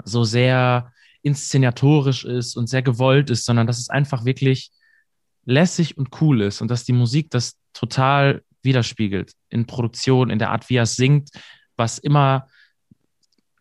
[0.04, 4.70] so sehr inszenatorisch ist und sehr gewollt ist, sondern dass es einfach wirklich
[5.44, 10.50] lässig und cool ist und dass die Musik das total widerspiegelt in Produktion, in der
[10.50, 11.30] Art, wie er es singt,
[11.74, 12.46] was immer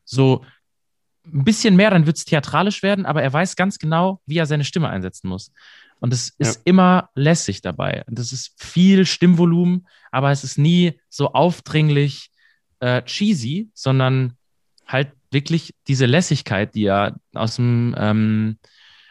[0.06, 0.46] so
[1.26, 4.46] ein bisschen mehr, dann wird es theatralisch werden, aber er weiß ganz genau, wie er
[4.46, 5.52] seine Stimme einsetzen muss.
[6.00, 6.62] Und es ist ja.
[6.66, 8.04] immer lässig dabei.
[8.08, 12.32] Und es ist viel Stimmvolumen, aber es ist nie so aufdringlich
[12.80, 14.34] äh, cheesy, sondern
[14.88, 18.58] halt wirklich diese Lässigkeit, die er aus dem ähm,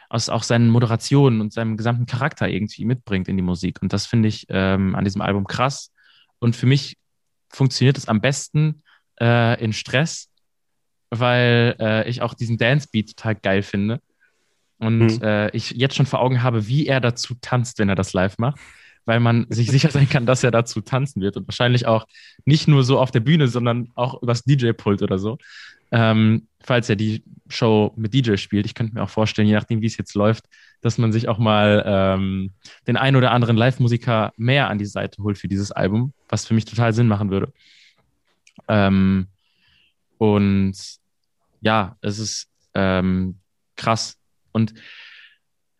[0.08, 3.80] aus auch seinen Moderationen und seinem gesamten Charakter irgendwie mitbringt in die Musik.
[3.80, 5.92] Und das finde ich ähm, an diesem Album krass.
[6.40, 6.98] Und für mich
[7.48, 8.82] funktioniert es am besten
[9.20, 10.28] äh, in Stress,
[11.10, 14.00] weil äh, ich auch diesen Dance-Beat total geil finde.
[14.78, 15.22] Und mhm.
[15.22, 18.38] äh, ich jetzt schon vor Augen habe, wie er dazu tanzt, wenn er das live
[18.38, 18.58] macht.
[19.04, 21.36] Weil man sich sicher sein kann, dass er dazu tanzen wird.
[21.36, 22.06] Und wahrscheinlich auch
[22.44, 25.38] nicht nur so auf der Bühne, sondern auch übers DJ-Pult oder so.
[25.92, 28.66] Ähm, falls er die Show mit DJ spielt.
[28.66, 30.44] Ich könnte mir auch vorstellen, je nachdem, wie es jetzt läuft,
[30.80, 32.52] dass man sich auch mal ähm,
[32.86, 36.54] den ein oder anderen Live-Musiker mehr an die Seite holt für dieses Album, was für
[36.54, 37.52] mich total Sinn machen würde.
[38.68, 39.26] Ähm,
[40.18, 40.99] und
[41.60, 43.40] ja, es ist ähm,
[43.76, 44.16] krass.
[44.52, 44.74] Und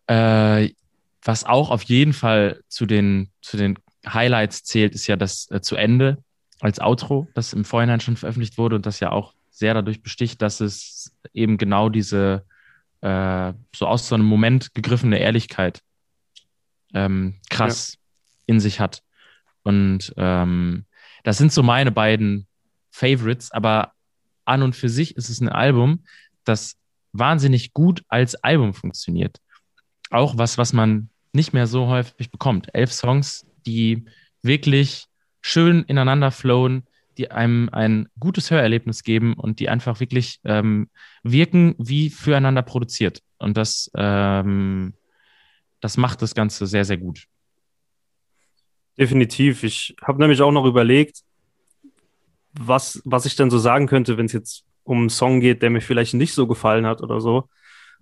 [0.07, 0.69] äh,
[1.23, 5.61] was auch auf jeden Fall zu den, zu den Highlights zählt, ist ja das äh,
[5.61, 6.23] zu Ende
[6.59, 10.41] als Outro, das im Vorhinein schon veröffentlicht wurde und das ja auch sehr dadurch besticht,
[10.41, 12.45] dass es eben genau diese
[13.01, 15.81] äh, so aus so einem Moment gegriffene Ehrlichkeit
[16.93, 17.99] ähm, krass ja.
[18.47, 19.03] in sich hat.
[19.63, 20.85] Und ähm,
[21.23, 22.47] das sind so meine beiden
[22.91, 23.93] Favorites, aber
[24.51, 26.03] an und für sich ist es ein Album,
[26.43, 26.75] das
[27.13, 29.37] wahnsinnig gut als Album funktioniert.
[30.09, 32.69] Auch was, was man nicht mehr so häufig bekommt.
[32.73, 34.05] Elf Songs, die
[34.41, 35.05] wirklich
[35.41, 36.83] schön ineinander flowen,
[37.17, 40.89] die einem ein gutes Hörerlebnis geben und die einfach wirklich ähm,
[41.23, 43.21] wirken wie füreinander produziert.
[43.37, 44.93] Und das, ähm,
[45.79, 47.25] das macht das Ganze sehr, sehr gut.
[48.97, 49.63] Definitiv.
[49.63, 51.21] Ich habe nämlich auch noch überlegt,
[52.53, 55.69] was, was ich denn so sagen könnte, wenn es jetzt um einen Song geht, der
[55.69, 57.49] mir vielleicht nicht so gefallen hat oder so.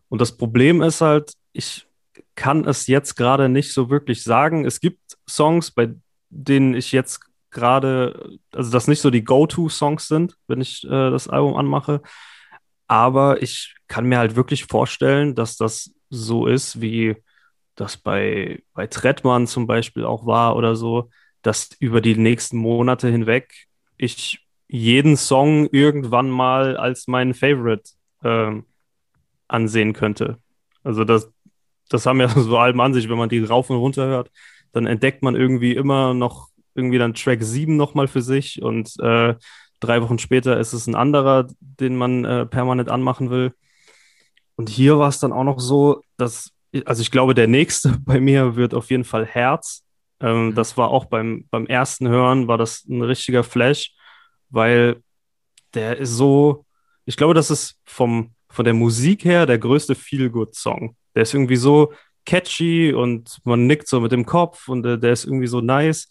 [0.07, 1.87] Und das Problem ist halt, ich
[2.35, 4.65] kann es jetzt gerade nicht so wirklich sagen.
[4.65, 5.93] Es gibt Songs, bei
[6.29, 11.27] denen ich jetzt gerade, also das nicht so die Go-To-Songs sind, wenn ich äh, das
[11.27, 12.01] Album anmache.
[12.87, 17.15] Aber ich kann mir halt wirklich vorstellen, dass das so ist, wie
[17.75, 21.09] das bei, bei Trettmann zum Beispiel auch war oder so,
[21.41, 23.68] dass über die nächsten Monate hinweg
[23.99, 27.91] ich jeden Song irgendwann mal als meinen Favorite
[28.23, 28.51] äh,
[29.47, 30.37] ansehen könnte.
[30.83, 31.31] Also das,
[31.89, 34.31] das haben ja so Alben an sich, wenn man die rauf und runter hört,
[34.71, 39.35] dann entdeckt man irgendwie immer noch irgendwie dann Track 7 nochmal für sich und äh,
[39.79, 43.53] drei Wochen später ist es ein anderer, den man äh, permanent anmachen will.
[44.55, 46.51] Und hier war es dann auch noch so, dass,
[46.85, 49.83] also ich glaube, der nächste bei mir wird auf jeden Fall Herz.
[50.21, 50.55] Ähm, mhm.
[50.55, 53.93] Das war auch beim, beim ersten Hören, war das ein richtiger Flash,
[54.49, 55.01] weil
[55.73, 56.65] der ist so,
[57.05, 60.95] ich glaube, das ist vom, von der Musik her der größte Feel-Good-Song.
[61.15, 61.93] Der ist irgendwie so
[62.25, 66.09] catchy und man nickt so mit dem Kopf und der, der ist irgendwie so nice.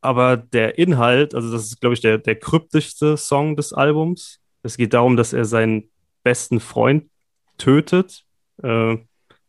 [0.00, 4.40] Aber der Inhalt, also das ist, glaube ich, der, der kryptischste Song des Albums.
[4.62, 5.90] Es geht darum, dass er seinen
[6.22, 7.10] besten Freund
[7.58, 8.24] tötet.
[8.62, 8.96] Äh,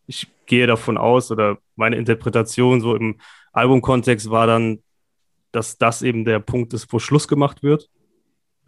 [0.07, 3.19] ich gehe davon aus, oder meine Interpretation so im
[3.51, 4.79] Albumkontext war dann,
[5.51, 7.89] dass das eben der Punkt ist, wo Schluss gemacht wird.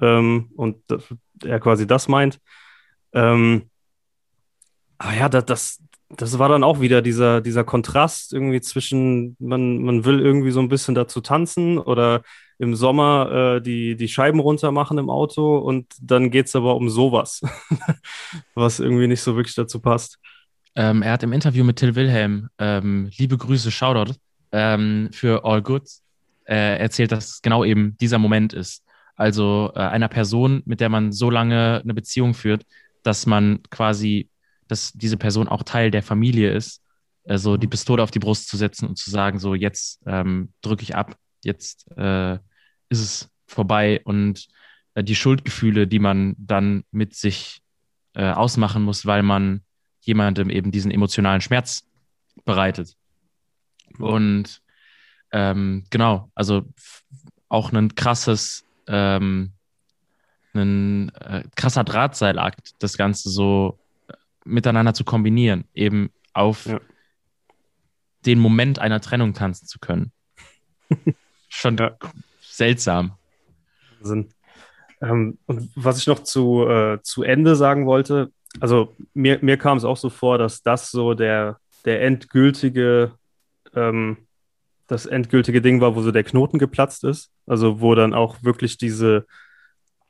[0.01, 0.77] Ähm, und
[1.43, 2.39] er quasi das meint.
[3.13, 3.69] Ähm,
[4.97, 9.79] aber ja, das, das, das war dann auch wieder dieser, dieser Kontrast irgendwie zwischen, man,
[9.83, 12.23] man will irgendwie so ein bisschen dazu tanzen oder
[12.59, 16.75] im Sommer äh, die, die Scheiben runter machen im Auto und dann geht es aber
[16.75, 17.41] um sowas,
[18.55, 20.19] was irgendwie nicht so wirklich dazu passt.
[20.75, 24.13] Ähm, er hat im Interview mit Till Wilhelm, ähm, liebe Grüße, Shoutout,
[24.53, 25.89] ähm, für All Good,
[26.45, 28.85] äh, erzählt, dass genau eben dieser Moment ist.
[29.15, 32.65] Also äh, einer Person, mit der man so lange eine Beziehung führt,
[33.03, 34.29] dass man quasi
[34.67, 36.81] dass diese Person auch Teil der Familie ist,
[37.27, 37.67] also die.
[37.67, 41.15] Pistole auf die Brust zu setzen und zu sagen, so jetzt ähm, drücke ich ab,
[41.43, 42.33] jetzt äh,
[42.89, 44.47] ist es vorbei und
[44.95, 47.61] äh, die Schuldgefühle, die man dann mit sich
[48.13, 49.61] äh, ausmachen muss, weil man
[50.01, 51.87] jemandem eben diesen emotionalen Schmerz
[52.45, 52.95] bereitet.
[53.99, 54.61] Und
[55.31, 56.63] ähm, genau, also
[57.49, 59.53] auch ein krasses, ähm,
[60.53, 63.79] ein äh, krasser Drahtseilakt, das Ganze so
[64.45, 66.79] miteinander zu kombinieren, eben auf ja.
[68.25, 70.11] den Moment einer Trennung tanzen zu können.
[71.49, 71.97] Schon ja.
[72.41, 73.13] seltsam.
[73.99, 74.29] Wahnsinn.
[75.01, 79.77] Ähm, und was ich noch zu, äh, zu Ende sagen wollte, also mir, mir kam
[79.77, 83.13] es auch so vor, dass das so der, der endgültige,
[83.75, 84.17] ähm,
[84.87, 87.31] das endgültige Ding war, wo so der Knoten geplatzt ist.
[87.45, 89.25] Also wo dann auch wirklich diese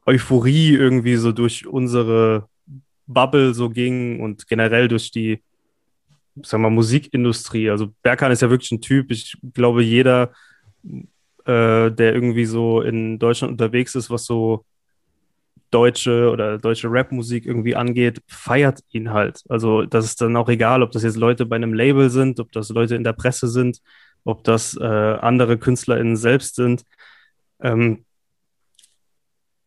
[0.05, 2.49] Euphorie irgendwie so durch unsere
[3.07, 5.41] Bubble so ging und generell durch die,
[6.35, 7.69] sagen wir mal, Musikindustrie.
[7.69, 10.31] Also Berkan ist ja wirklich ein Typ, ich glaube, jeder,
[11.45, 14.65] äh, der irgendwie so in Deutschland unterwegs ist, was so
[15.73, 19.41] deutsche oder deutsche Rapmusik irgendwie angeht, feiert ihn halt.
[19.49, 22.51] Also das ist dann auch egal, ob das jetzt Leute bei einem Label sind, ob
[22.51, 23.79] das Leute in der Presse sind,
[24.23, 26.83] ob das äh, andere KünstlerInnen selbst sind.
[27.61, 28.05] Ähm,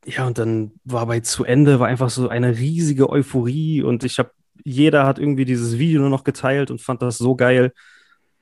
[0.04, 4.18] ja, und dann war bei zu Ende, war einfach so eine riesige Euphorie und ich
[4.18, 4.30] habe,
[4.64, 7.72] jeder hat irgendwie dieses Video nur noch geteilt und fand das so geil.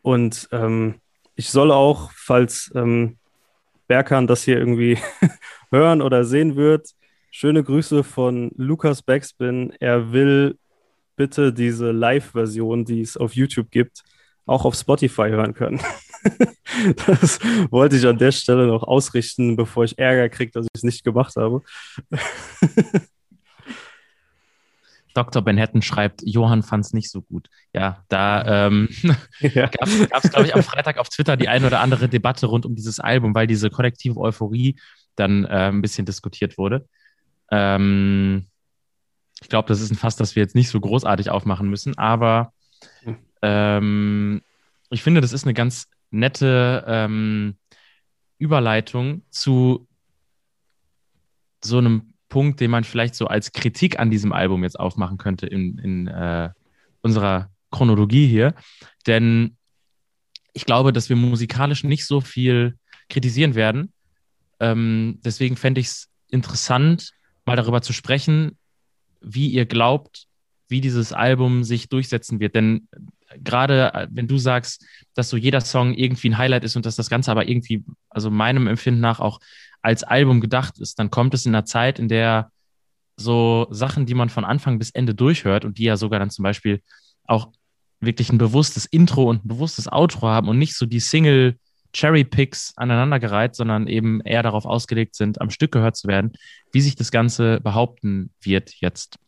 [0.02, 0.96] Und ähm,
[1.36, 3.16] ich soll auch, falls ähm,
[3.88, 4.98] Berkan das hier irgendwie
[5.70, 6.90] hören oder sehen wird,
[7.34, 9.72] schöne Grüße von Lukas Backspin.
[9.80, 10.56] Er will
[11.16, 14.04] bitte diese Live-Version, die es auf YouTube gibt,
[14.46, 15.80] auch auf Spotify hören können.
[17.06, 17.40] das
[17.72, 21.02] wollte ich an der Stelle noch ausrichten, bevor ich Ärger kriege, dass ich es nicht
[21.02, 21.62] gemacht habe.
[25.14, 25.42] Dr.
[25.42, 27.48] Benhatton schreibt, Johann fand es nicht so gut.
[27.72, 28.88] Ja, da ähm,
[29.40, 29.66] ja.
[29.66, 29.88] gab
[30.22, 33.00] es, glaube ich, am Freitag auf Twitter die eine oder andere Debatte rund um dieses
[33.00, 34.78] Album, weil diese kollektive Euphorie
[35.16, 36.86] dann äh, ein bisschen diskutiert wurde.
[37.50, 38.46] Ähm,
[39.40, 42.52] ich glaube, das ist ein Fass, das wir jetzt nicht so großartig aufmachen müssen, aber
[43.02, 43.16] hm.
[43.42, 44.42] ähm,
[44.90, 47.56] ich finde, das ist eine ganz nette ähm,
[48.38, 49.88] Überleitung zu
[51.62, 55.46] so einem Punkt, den man vielleicht so als Kritik an diesem Album jetzt aufmachen könnte
[55.46, 56.50] in, in äh,
[57.00, 58.54] unserer Chronologie hier.
[59.06, 59.56] Denn
[60.52, 62.78] ich glaube, dass wir musikalisch nicht so viel
[63.08, 63.92] kritisieren werden.
[64.60, 67.10] Ähm, deswegen fände ich es interessant,
[67.46, 68.58] mal darüber zu sprechen,
[69.20, 70.26] wie ihr glaubt,
[70.68, 72.54] wie dieses Album sich durchsetzen wird.
[72.54, 72.88] Denn
[73.42, 76.96] gerade äh, wenn du sagst, dass so jeder Song irgendwie ein Highlight ist und dass
[76.96, 79.40] das Ganze aber irgendwie, also meinem Empfinden nach auch
[79.82, 82.50] als Album gedacht ist, dann kommt es in einer Zeit, in der
[83.16, 86.42] so Sachen, die man von Anfang bis Ende durchhört und die ja sogar dann zum
[86.42, 86.82] Beispiel
[87.24, 87.52] auch
[88.00, 91.58] wirklich ein bewusstes Intro und ein bewusstes Outro haben und nicht so die Single
[91.94, 96.32] Cherry Picks aneinandergereiht, sondern eben eher darauf ausgelegt sind, am Stück gehört zu werden,
[96.72, 99.18] wie sich das Ganze behaupten wird jetzt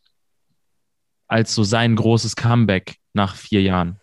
[1.27, 3.99] als so sein großes Comeback nach vier Jahren.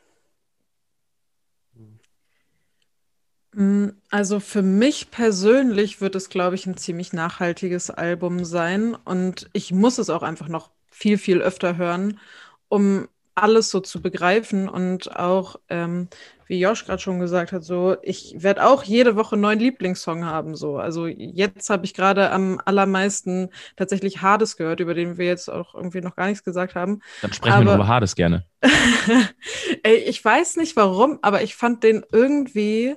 [3.54, 9.48] Mm, also für mich persönlich wird es, glaube ich, ein ziemlich nachhaltiges Album sein und
[9.52, 12.20] ich muss es auch einfach noch viel, viel öfter hören,
[12.68, 16.08] um alles so zu begreifen und auch, ähm,
[16.46, 20.24] wie Josh gerade schon gesagt hat, so, ich werde auch jede Woche einen neuen Lieblingssong
[20.24, 20.76] haben, so.
[20.76, 25.74] Also jetzt habe ich gerade am allermeisten tatsächlich Hades gehört, über den wir jetzt auch
[25.74, 27.00] irgendwie noch gar nichts gesagt haben.
[27.22, 28.46] Dann sprechen aber, wir über Hades gerne.
[29.82, 32.96] Ey, ich weiß nicht warum, aber ich fand den irgendwie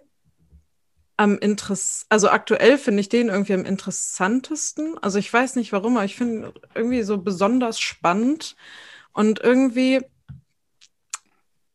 [1.18, 4.98] am Interess also aktuell finde ich den irgendwie am interessantesten.
[5.00, 8.56] Also ich weiß nicht warum, aber ich finde irgendwie so besonders spannend
[9.14, 10.02] und irgendwie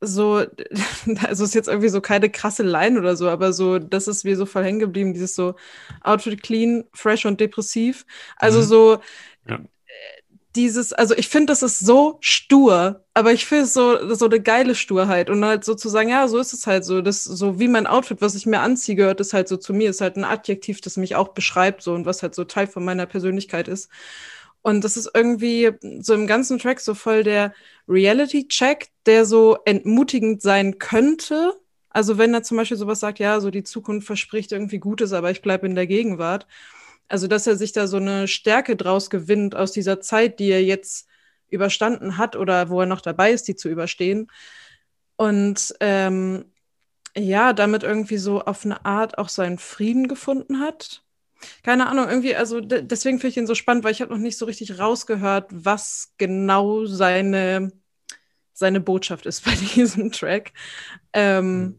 [0.03, 0.45] so,
[1.27, 4.37] also ist jetzt irgendwie so keine krasse Line oder so, aber so, das ist mir
[4.37, 5.55] so voll hängen geblieben, dieses so
[6.03, 8.05] Outfit clean, fresh und depressiv.
[8.37, 8.65] Also mhm.
[8.65, 8.99] so,
[9.49, 9.61] ja.
[10.57, 14.41] dieses, also ich finde, das ist so stur, aber ich finde es so, so eine
[14.41, 17.87] geile Sturheit und halt sozusagen, ja, so ist es halt so, das, so wie mein
[17.87, 20.81] Outfit, was ich mir anziehe, gehört es halt so zu mir, ist halt ein Adjektiv,
[20.81, 23.89] das mich auch beschreibt, so und was halt so Teil von meiner Persönlichkeit ist.
[24.63, 27.53] Und das ist irgendwie so im ganzen Track so voll der
[27.89, 31.55] Reality-Check, der so entmutigend sein könnte.
[31.91, 35.31] Also wenn er zum Beispiel sowas sagt, ja, so die Zukunft verspricht irgendwie Gutes, aber
[35.33, 36.47] ich bleibe in der Gegenwart.
[37.09, 40.65] Also dass er sich da so eine Stärke draus gewinnt aus dieser Zeit, die er
[40.65, 41.09] jetzt
[41.49, 44.29] überstanden hat oder wo er noch dabei ist, die zu überstehen.
[45.17, 46.47] Und ähm,
[47.17, 51.02] ja, damit irgendwie so auf eine Art auch seinen Frieden gefunden hat
[51.63, 54.39] keine Ahnung, irgendwie, also deswegen finde ich ihn so spannend, weil ich habe noch nicht
[54.39, 57.73] so richtig rausgehört, was genau seine,
[58.53, 60.53] seine Botschaft ist bei diesem Track.
[61.13, 61.79] Ähm,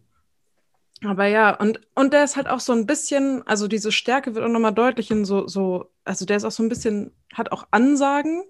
[1.02, 1.10] mhm.
[1.10, 4.46] aber ja, und, und der ist halt auch so ein bisschen, also diese Stärke wird
[4.46, 7.68] auch nochmal deutlich in so, so, also der ist auch so ein bisschen, hat auch
[7.72, 8.44] Ansagen,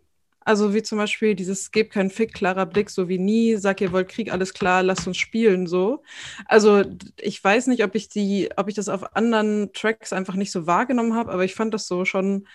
[0.46, 3.92] also wie zum Beispiel dieses Gebt keinen Fick, klarer Blick, so wie nie, sag ihr
[3.92, 6.04] wollt Krieg, alles klar, lasst uns spielen, so.
[6.46, 6.84] Also
[7.20, 10.68] ich weiß nicht, ob ich die, ob ich das auf anderen Tracks einfach nicht so
[10.68, 12.48] wahrgenommen habe, aber ich fand das so schon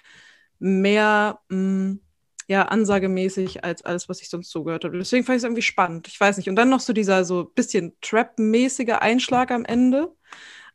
[0.58, 2.00] mehr mh, mm,
[2.48, 4.96] ja, ansagemäßig als alles, was ich sonst zugehört habe.
[4.98, 6.08] Deswegen fand ich es irgendwie spannend.
[6.08, 6.48] Ich weiß nicht.
[6.48, 10.14] Und dann noch so dieser so bisschen Trap-mäßige Einschlag am Ende.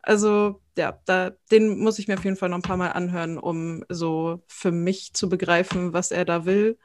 [0.04, 3.38] Also ja, da, den muss ich mir auf jeden Fall noch ein paar Mal anhören,
[3.38, 6.78] um so für mich zu begreifen, was er da will.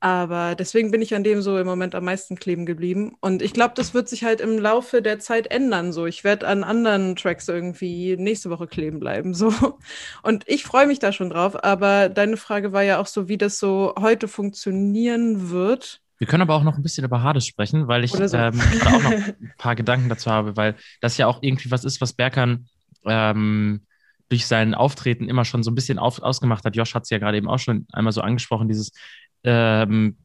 [0.00, 3.16] Aber deswegen bin ich an dem so im Moment am meisten kleben geblieben.
[3.22, 5.94] Und ich glaube, das wird sich halt im Laufe der Zeit ändern.
[5.94, 9.32] So, ich werde an anderen Tracks irgendwie nächste Woche kleben bleiben.
[9.32, 9.50] So.
[10.22, 11.64] Und ich freue mich da schon drauf.
[11.64, 16.02] Aber deine Frage war ja auch so, wie das so heute funktionieren wird.
[16.24, 18.34] Wir können aber auch noch ein bisschen über Hades sprechen, weil ich so.
[18.34, 22.00] ähm, auch noch ein paar Gedanken dazu habe, weil das ja auch irgendwie was ist,
[22.00, 22.66] was Berkan
[23.04, 23.82] ähm,
[24.30, 26.76] durch sein Auftreten immer schon so ein bisschen auf, ausgemacht hat.
[26.76, 28.92] Josh hat es ja gerade eben auch schon einmal so angesprochen, dieses
[29.42, 30.16] ähm,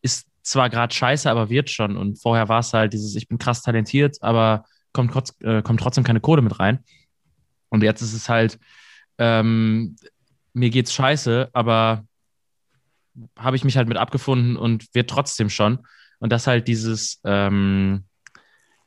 [0.00, 1.98] ist zwar gerade scheiße, aber wird schon.
[1.98, 5.80] Und vorher war es halt dieses, ich bin krass talentiert, aber kommt, trotz, äh, kommt
[5.80, 6.82] trotzdem keine Kohle mit rein.
[7.68, 8.58] Und jetzt ist es halt,
[9.18, 9.96] ähm,
[10.54, 12.06] mir geht's scheiße, aber
[13.38, 15.80] habe ich mich halt mit abgefunden und wird trotzdem schon.
[16.18, 18.04] Und das halt dieses, ähm,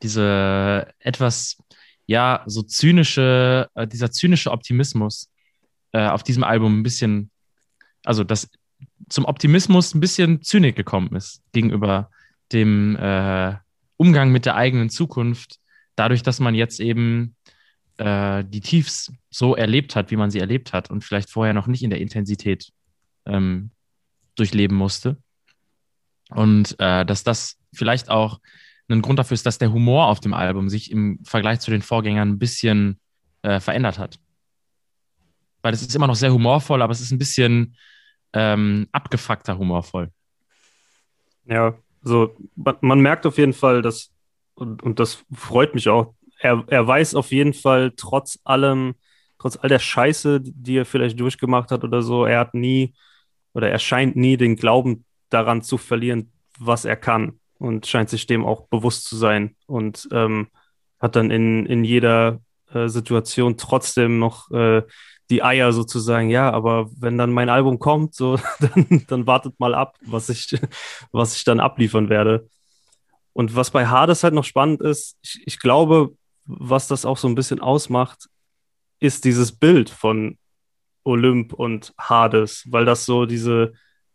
[0.02, 1.58] diese etwas,
[2.06, 5.30] ja, so zynische, äh, dieser zynische Optimismus
[5.94, 7.32] äh, auf diesem Album ein bisschen,
[8.04, 8.50] also das
[9.10, 12.10] zum Optimismus ein bisschen zynisch gekommen ist gegenüber
[12.52, 13.56] dem äh,
[13.98, 15.60] Umgang mit der eigenen Zukunft,
[15.96, 17.36] dadurch, dass man jetzt eben
[17.98, 21.68] äh, die Tiefs so erlebt hat, wie man sie erlebt hat und vielleicht vorher noch
[21.68, 22.72] nicht in der Intensität
[23.26, 23.72] ähm,
[24.36, 25.18] durchleben musste.
[26.30, 28.40] Und äh, dass das vielleicht auch
[28.90, 31.82] ein Grund dafür ist, dass der Humor auf dem Album sich im Vergleich zu den
[31.82, 33.00] Vorgängern ein bisschen
[33.42, 34.20] äh, verändert hat.
[35.62, 37.76] Weil es ist immer noch sehr humorvoll, aber es ist ein bisschen
[38.34, 40.12] ähm, abgefuckter humorvoll.
[41.46, 44.12] Ja, so man, man, merkt auf jeden Fall, dass,
[44.56, 48.96] und, und das freut mich auch, er, er weiß auf jeden Fall trotz allem
[49.44, 52.94] trotz all der Scheiße, die er vielleicht durchgemacht hat oder so, er hat nie
[53.54, 58.28] oder er scheint nie den Glauben daran zu verlieren, was er kann und scheint sich
[58.28, 60.48] dem auch bewusst zu sein und ähm,
[61.00, 62.40] hat dann in, in jeder
[62.74, 64.84] äh, Situation trotzdem noch äh,
[65.30, 69.74] die Eier sozusagen, ja, aber wenn dann mein Album kommt, so, dann, dann wartet mal
[69.74, 70.56] ab, was ich,
[71.12, 72.48] was ich dann abliefern werde.
[73.34, 77.28] Und was bei Hades halt noch spannend ist, ich, ich glaube, was das auch so
[77.28, 78.28] ein bisschen ausmacht,
[79.00, 80.38] ist dieses Bild von
[81.04, 83.74] Olymp und Hades, weil das so diese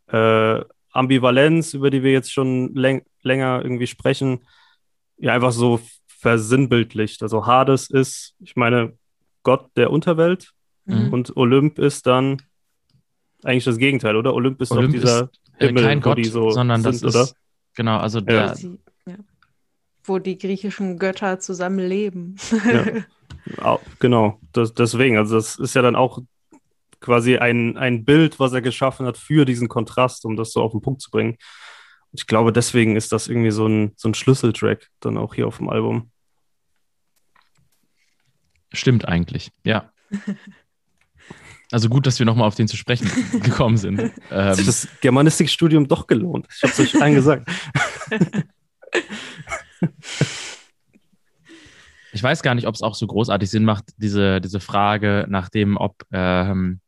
[0.08, 0.60] äh,
[0.92, 4.46] Ambivalenz, über die wir jetzt schon läng länger irgendwie sprechen,
[5.18, 7.22] ja einfach so versinnbildlicht.
[7.22, 8.96] Also Hades ist, ich meine,
[9.42, 10.52] Gott der Unterwelt
[10.86, 11.12] mhm.
[11.12, 12.42] und Olymp ist dann
[13.44, 14.34] eigentlich das Gegenteil, oder?
[14.34, 17.04] Olymp ist Olymp doch dieser ist, äh, Himmel, kein wo Gott, die so sondern sind,
[17.04, 17.22] das oder?
[17.24, 17.36] ist
[17.74, 19.16] genau, also der, Sie, ja.
[20.04, 22.36] Wo die griechischen Götter zusammen leben.
[22.64, 22.84] Ja.
[23.64, 26.20] Au- Genau, das, deswegen, also das ist ja dann auch
[27.00, 30.72] quasi ein, ein Bild, was er geschaffen hat für diesen Kontrast, um das so auf
[30.72, 31.36] den Punkt zu bringen.
[32.10, 35.46] Und ich glaube, deswegen ist das irgendwie so ein, so ein Schlüsseltrack dann auch hier
[35.46, 36.10] auf dem Album.
[38.72, 39.92] stimmt eigentlich, ja.
[41.70, 43.10] Also gut, dass wir nochmal auf den zu sprechen
[43.42, 44.00] gekommen sind.
[44.00, 46.46] Ähm, das Germanistikstudium doch gelohnt.
[46.54, 47.48] Ich habe es euch allen gesagt.
[52.12, 55.48] Ich weiß gar nicht, ob es auch so großartig Sinn macht, diese, diese Frage nach
[55.48, 56.80] dem, ob, ähm,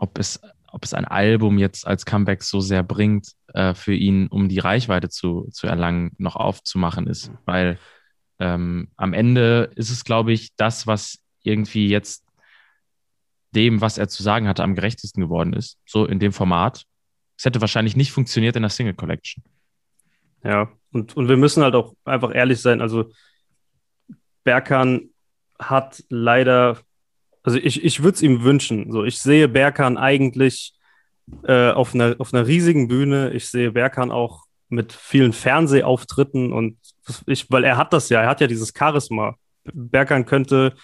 [0.00, 0.40] ob, es,
[0.72, 4.58] ob es ein Album jetzt als Comeback so sehr bringt, äh, für ihn, um die
[4.58, 7.30] Reichweite zu, zu erlangen, noch aufzumachen ist.
[7.44, 7.78] Weil
[8.38, 12.24] ähm, am Ende ist es, glaube ich, das, was irgendwie jetzt
[13.54, 15.78] dem, was er zu sagen hatte, am gerechtesten geworden ist.
[15.86, 16.84] So in dem Format.
[17.36, 19.42] Es hätte wahrscheinlich nicht funktioniert in der Single Collection.
[20.44, 22.80] Ja, und, und wir müssen halt auch einfach ehrlich sein.
[22.80, 23.12] Also,
[24.44, 25.10] Berkan
[25.58, 26.78] hat leider,
[27.42, 28.92] also ich, ich würde es ihm wünschen.
[28.92, 30.74] So, ich sehe Berkan eigentlich
[31.44, 33.30] äh, auf, einer, auf einer riesigen Bühne.
[33.30, 36.76] Ich sehe Berkan auch mit vielen Fernsehauftritten und
[37.26, 39.34] ich, weil er hat das ja, er hat ja dieses Charisma.
[39.72, 40.74] Berkan könnte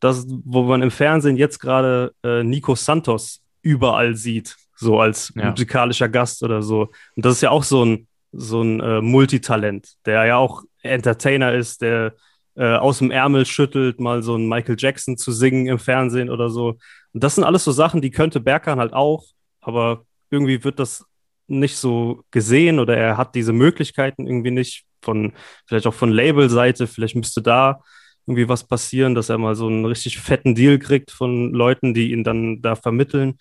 [0.00, 5.50] das, wo man im Fernsehen jetzt gerade äh, Nico Santos überall sieht, so als Ja.
[5.50, 6.90] musikalischer Gast oder so.
[7.14, 11.52] Und das ist ja auch so ein, so ein äh, Multitalent, der ja auch Entertainer
[11.52, 12.14] ist, der
[12.56, 16.50] äh, aus dem Ärmel schüttelt, mal so ein Michael Jackson zu singen im Fernsehen oder
[16.50, 16.78] so.
[17.12, 19.24] Und das sind alles so Sachen, die könnte Berkan halt auch,
[19.60, 21.04] aber irgendwie wird das
[21.46, 25.32] nicht so gesehen oder er hat diese Möglichkeiten irgendwie nicht von,
[25.66, 27.82] vielleicht auch von Labelseite, vielleicht müsste da
[28.26, 32.12] irgendwie was passieren, dass er mal so einen richtig fetten Deal kriegt von Leuten, die
[32.12, 33.38] ihn dann da vermitteln.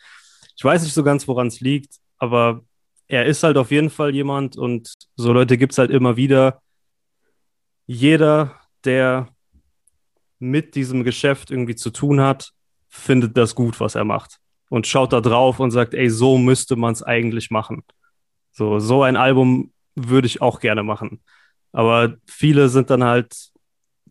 [0.57, 2.61] Ich weiß nicht so ganz, woran es liegt, aber
[3.07, 6.61] er ist halt auf jeden Fall jemand und so Leute gibt es halt immer wieder.
[7.85, 9.29] Jeder, der
[10.39, 12.51] mit diesem Geschäft irgendwie zu tun hat,
[12.87, 14.39] findet das gut, was er macht.
[14.69, 17.83] Und schaut da drauf und sagt, ey, so müsste man es eigentlich machen.
[18.51, 21.21] So, so ein Album würde ich auch gerne machen.
[21.71, 23.35] Aber viele sind dann halt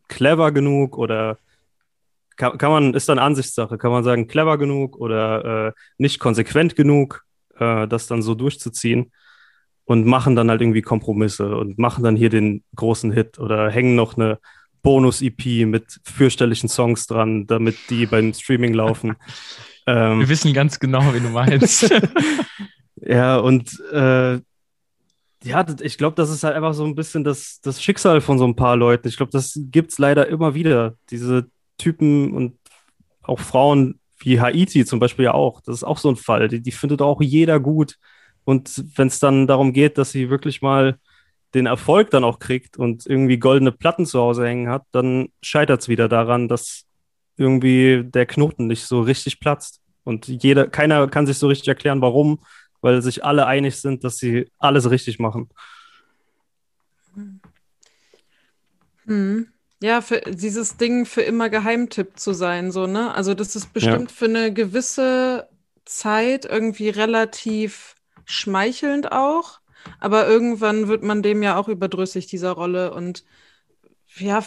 [0.09, 1.39] clever genug oder
[2.37, 6.77] kann, kann man, ist dann Ansichtssache, kann man sagen, clever genug oder äh, nicht konsequent
[6.77, 7.25] genug,
[7.59, 9.13] äh, das dann so durchzuziehen
[9.85, 13.97] und machen dann halt irgendwie Kompromisse und machen dann hier den großen Hit oder hängen
[13.97, 14.39] noch eine
[14.89, 19.17] Bonus-EP mit fürchterlichen Songs dran, damit die beim Streaming laufen.
[19.87, 21.95] ähm, Wir wissen ganz genau, wen du meinst.
[22.97, 24.41] ja, und äh,
[25.45, 28.47] ja, ich glaube, das ist halt einfach so ein bisschen das, das Schicksal von so
[28.47, 29.09] ein paar Leuten.
[29.09, 30.95] Ich glaube, das gibt es leider immer wieder.
[31.11, 32.57] Diese Typen und
[33.23, 35.61] auch Frauen wie Haiti zum Beispiel ja auch.
[35.61, 36.49] Das ist auch so ein Fall.
[36.49, 37.99] Die, die findet auch jeder gut.
[38.45, 40.99] Und wenn es dann darum geht, dass sie wirklich mal
[41.55, 45.81] den Erfolg dann auch kriegt und irgendwie goldene Platten zu Hause hängen hat, dann scheitert
[45.81, 46.85] es wieder daran, dass
[47.37, 49.81] irgendwie der Knoten nicht so richtig platzt.
[50.05, 52.41] Und jeder, keiner kann sich so richtig erklären, warum,
[52.81, 55.49] weil sich alle einig sind, dass sie alles richtig machen.
[59.07, 59.49] Hm.
[59.81, 63.15] Ja, für dieses Ding für immer Geheimtipp zu sein, so, ne?
[63.15, 65.49] Also das ist bestimmt für eine gewisse
[65.85, 67.95] Zeit irgendwie relativ
[68.25, 69.61] schmeichelnd auch,
[70.01, 73.25] aber irgendwann wird man dem ja auch überdrüssig, dieser Rolle und
[74.17, 74.45] ja,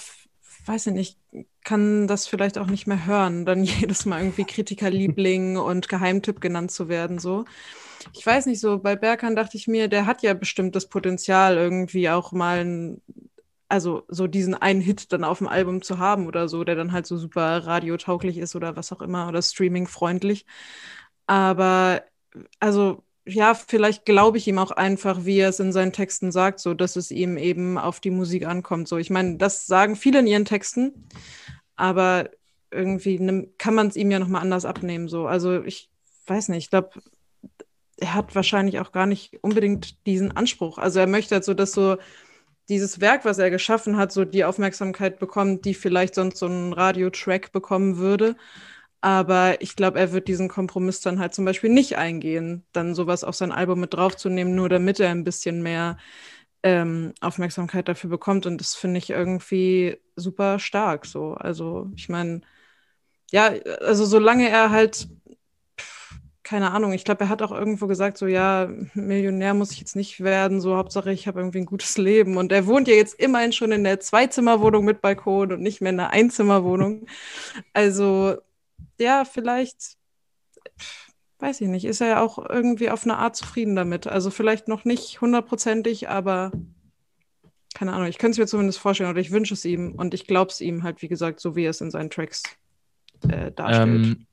[0.66, 1.20] weiß ich nicht,
[1.64, 6.72] kann das vielleicht auch nicht mehr hören, dann jedes Mal irgendwie Kritikerliebling und Geheimtipp genannt
[6.72, 7.46] zu werden, so.
[8.14, 11.58] Ich weiß nicht, so bei Berkan dachte ich mir, der hat ja bestimmt das Potenzial,
[11.58, 13.02] irgendwie auch mal ein
[13.72, 16.92] also so diesen einen Hit dann auf dem Album zu haben oder so, der dann
[16.92, 20.46] halt so super radiotauglich ist oder was auch immer oder streamingfreundlich.
[21.26, 22.04] Aber
[22.60, 26.60] also ja, vielleicht glaube ich ihm auch einfach, wie er es in seinen Texten sagt,
[26.60, 28.88] so dass es ihm eben auf die Musik ankommt.
[28.88, 31.08] So, ich meine, das sagen viele in ihren Texten,
[31.76, 32.30] aber
[32.72, 35.08] irgendwie ne, kann man es ihm ja nochmal anders abnehmen.
[35.08, 35.28] So.
[35.28, 35.90] Also ich
[36.28, 37.02] weiß nicht, ich glaube,
[37.98, 40.78] er hat wahrscheinlich auch gar nicht unbedingt diesen Anspruch.
[40.78, 41.98] Also er möchte halt so, dass so
[42.70, 46.74] dieses Werk, was er geschaffen hat, so die Aufmerksamkeit bekommt, die vielleicht sonst so ein
[46.74, 48.36] Radiotrack bekommen würde.
[49.02, 53.24] Aber ich glaube, er wird diesen Kompromiss dann halt zum Beispiel nicht eingehen, dann sowas
[53.24, 55.98] auf sein Album mit draufzunehmen, nur damit er ein bisschen mehr
[56.64, 58.46] ähm, Aufmerksamkeit dafür bekommt.
[58.46, 61.06] Und das finde ich irgendwie super stark.
[61.08, 62.42] So, also ich meine,
[63.32, 63.48] ja,
[63.82, 65.08] also solange er halt
[66.44, 69.96] keine Ahnung, ich glaube, er hat auch irgendwo gesagt, so ja, Millionär muss ich jetzt
[69.96, 72.36] nicht werden, so Hauptsache ich habe irgendwie ein gutes Leben.
[72.36, 75.92] Und er wohnt ja jetzt immerhin schon in der Zweizimmerwohnung mit Balkon und nicht mehr
[75.92, 77.06] in der Einzimmerwohnung.
[77.74, 78.38] also
[79.00, 79.98] ja, vielleicht,
[81.40, 84.08] weiß ich nicht, ist er ja auch irgendwie auf eine Art zufrieden damit.
[84.08, 86.52] Also vielleicht noch nicht hundertprozentig, aber
[87.74, 90.28] keine Ahnung, ich könnte es mir zumindest vorstellen oder ich wünsche es ihm und ich
[90.28, 92.44] glaube es ihm halt, wie gesagt, so wie er es in seinen Tracks
[93.28, 94.06] äh, darstellt.
[94.06, 94.28] Ähm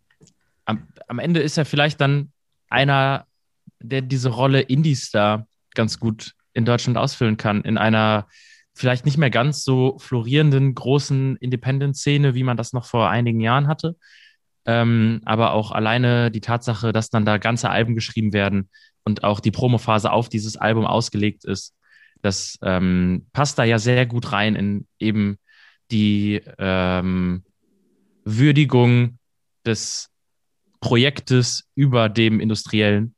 [0.65, 2.31] am, am Ende ist er vielleicht dann
[2.69, 3.27] einer,
[3.81, 8.29] der diese Rolle Indie-Star ganz gut in Deutschland ausfüllen kann, in einer
[8.75, 13.67] vielleicht nicht mehr ganz so florierenden großen Independent-Szene, wie man das noch vor einigen Jahren
[13.67, 13.97] hatte.
[14.69, 18.69] Ähm, aber auch alleine die Tatsache, dass dann da ganze Alben geschrieben werden
[19.03, 21.75] und auch die Promophase auf dieses Album ausgelegt ist,
[22.21, 25.39] das ähm, passt da ja sehr gut rein in eben
[25.91, 27.45] die ähm,
[28.25, 29.19] Würdigung
[29.65, 30.11] des
[30.81, 33.15] Projektes über dem Industriellen.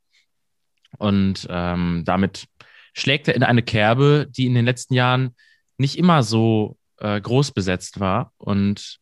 [0.99, 2.45] Und ähm, damit
[2.93, 5.35] schlägt er in eine Kerbe, die in den letzten Jahren
[5.77, 8.31] nicht immer so äh, groß besetzt war.
[8.37, 9.00] Und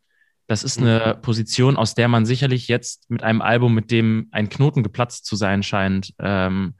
[0.49, 4.49] das ist eine Position, aus der man sicherlich jetzt mit einem Album, mit dem ein
[4.49, 6.73] Knoten geplatzt zu sein scheint, ähm,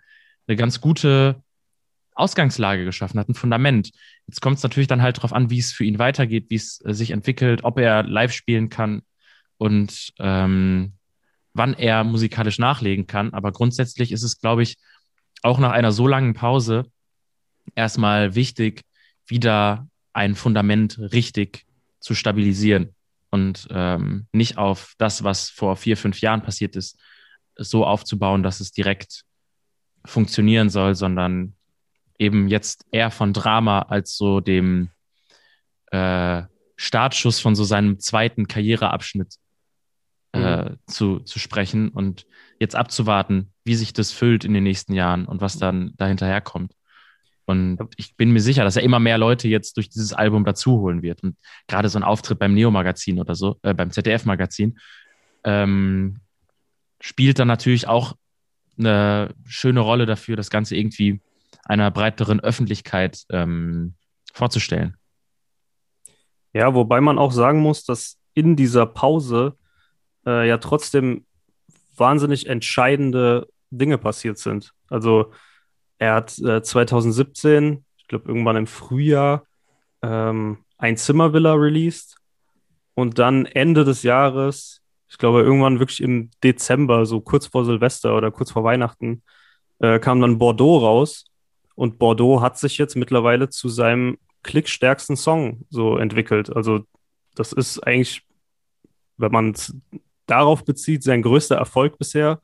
[0.47, 1.43] eine ganz gute
[2.15, 3.91] Ausgangslage geschaffen hat, ein Fundament.
[4.25, 6.83] Jetzt kommt es natürlich dann halt darauf an, wie es für ihn weitergeht, wie es
[6.83, 9.03] äh, sich entwickelt, ob er live spielen kann.
[9.57, 10.93] Und ähm,
[11.53, 13.35] wann er musikalisch nachlegen kann.
[13.35, 14.77] Aber grundsätzlich ist es, glaube ich,
[15.43, 16.85] auch nach einer so langen Pause
[17.75, 18.81] erstmal wichtig,
[19.27, 21.67] wieder ein Fundament richtig
[21.99, 22.95] zu stabilisieren
[23.31, 26.99] und ähm, nicht auf das, was vor vier, fünf Jahren passiert ist,
[27.55, 29.23] so aufzubauen, dass es direkt
[30.05, 31.55] funktionieren soll, sondern
[32.17, 34.89] eben jetzt eher von Drama als so dem
[35.91, 36.43] äh,
[36.75, 39.35] Startschuss von so seinem zweiten Karriereabschnitt
[40.33, 40.77] äh, mhm.
[40.87, 42.25] zu, zu sprechen und
[42.59, 46.73] jetzt abzuwarten, wie sich das füllt in den nächsten Jahren und was dann dahinterher kommt.
[47.49, 50.81] Und ich bin mir sicher, dass er immer mehr Leute jetzt durch dieses Album dazu
[50.81, 51.23] holen wird.
[51.23, 51.35] Und
[51.67, 54.77] gerade so ein Auftritt beim Neo-Magazin oder so, äh, beim ZDF-Magazin,
[55.43, 56.19] ähm,
[57.01, 58.13] spielt dann natürlich auch
[58.77, 61.21] eine schöne Rolle dafür, das Ganze irgendwie
[61.63, 63.95] einer breiteren Öffentlichkeit ähm,
[64.31, 64.95] vorzustellen.
[66.53, 69.57] Ja, wobei man auch sagen muss, dass in dieser Pause
[70.23, 71.25] äh, ja trotzdem
[71.97, 74.71] wahnsinnig entscheidende Dinge passiert sind.
[74.87, 75.33] Also
[75.99, 79.43] er hat äh, 2017, ich glaube irgendwann im Frühjahr,
[80.01, 82.15] ähm, ein Zimmervilla released
[82.95, 88.15] und dann Ende des Jahres, ich glaube irgendwann wirklich im Dezember, so kurz vor Silvester
[88.15, 89.23] oder kurz vor Weihnachten,
[89.79, 91.25] äh, kam dann Bordeaux raus
[91.75, 96.55] und Bordeaux hat sich jetzt mittlerweile zu seinem klickstärksten Song so entwickelt.
[96.55, 96.85] Also
[97.35, 98.23] das ist eigentlich,
[99.17, 99.75] wenn man es
[100.27, 102.39] darauf bezieht, sein größter Erfolg bisher.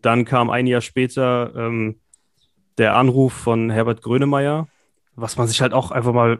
[0.00, 2.00] Dann kam ein Jahr später ähm,
[2.78, 4.68] der Anruf von Herbert Grönemeyer,
[5.14, 6.38] was man sich halt auch einfach mal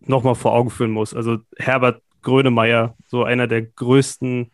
[0.00, 1.14] nochmal vor Augen führen muss.
[1.14, 4.50] Also Herbert Grönemeyer, so einer der größten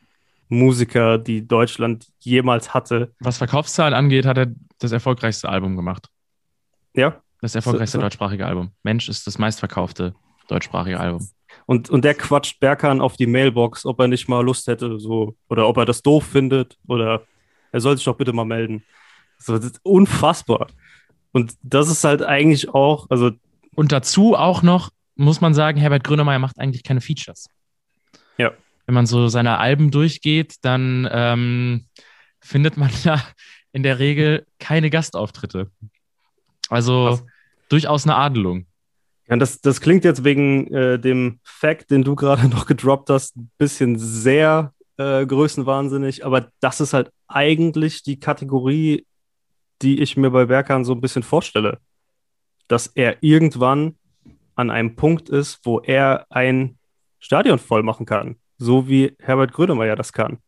[0.48, 3.14] Musiker, die Deutschland jemals hatte.
[3.20, 6.08] Was Verkaufszahlen angeht, hat er das erfolgreichste Album gemacht.
[6.94, 7.22] Ja.
[7.40, 8.02] Das erfolgreichste so, so.
[8.02, 8.70] deutschsprachige Album.
[8.82, 10.14] Mensch ist das meistverkaufte
[10.48, 11.26] deutschsprachige Album.
[11.66, 15.34] Und, und der quatscht Berkan auf die Mailbox, ob er nicht mal Lust hätte, so,
[15.48, 17.22] oder ob er das doof findet, oder
[17.72, 18.84] er soll sich doch bitte mal melden.
[19.38, 20.68] So, das ist unfassbar.
[21.32, 23.30] Und das ist halt eigentlich auch, also.
[23.74, 27.48] Und dazu auch noch, muss man sagen, Herbert Grönemeyer macht eigentlich keine Features.
[28.36, 28.52] Ja.
[28.86, 31.86] Wenn man so seine Alben durchgeht, dann ähm,
[32.40, 33.22] findet man da
[33.72, 35.70] in der Regel keine Gastauftritte.
[36.68, 37.24] Also Was?
[37.68, 38.66] durchaus eine Adelung.
[39.28, 43.36] Ja, das, das klingt jetzt wegen äh, dem Fact, den du gerade noch gedroppt hast,
[43.36, 49.06] ein bisschen sehr äh, größenwahnsinnig, aber das ist halt eigentlich die Kategorie,
[49.82, 51.78] die ich mir bei Berkan so ein bisschen vorstelle.
[52.68, 53.96] Dass er irgendwann
[54.54, 56.78] an einem Punkt ist, wo er ein
[57.18, 60.38] Stadion voll machen kann, so wie Herbert Grönemeyer das kann.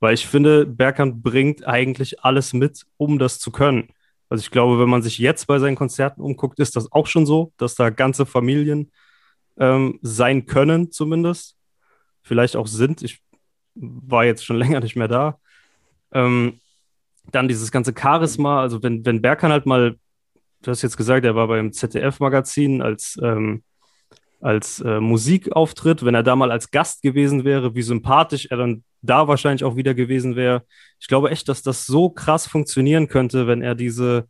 [0.00, 3.88] Weil ich finde, Berkan bringt eigentlich alles mit, um das zu können.
[4.28, 7.26] Also ich glaube, wenn man sich jetzt bei seinen Konzerten umguckt, ist das auch schon
[7.26, 8.90] so, dass da ganze Familien
[9.58, 11.56] ähm, sein können, zumindest.
[12.22, 13.02] Vielleicht auch sind.
[13.02, 13.22] Ich
[13.74, 15.38] war jetzt schon länger nicht mehr da.
[16.12, 16.60] Ähm,
[17.30, 19.96] dann dieses ganze Charisma, also wenn, wenn Berkan halt mal,
[20.62, 23.62] du hast jetzt gesagt, er war beim ZDF-Magazin als, ähm,
[24.40, 28.84] als äh, Musikauftritt, wenn er da mal als Gast gewesen wäre, wie sympathisch er dann
[29.02, 30.64] da wahrscheinlich auch wieder gewesen wäre.
[31.00, 34.28] Ich glaube echt, dass das so krass funktionieren könnte, wenn er diese,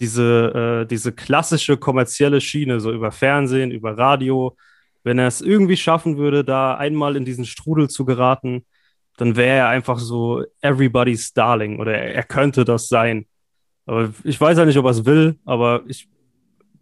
[0.00, 4.56] diese, äh, diese klassische kommerzielle Schiene, so über Fernsehen, über Radio,
[5.04, 8.64] wenn er es irgendwie schaffen würde, da einmal in diesen Strudel zu geraten,
[9.16, 13.26] dann wäre er einfach so everybody's Darling oder er, er könnte das sein.
[13.86, 16.08] Aber ich weiß ja nicht, ob er es will, aber ich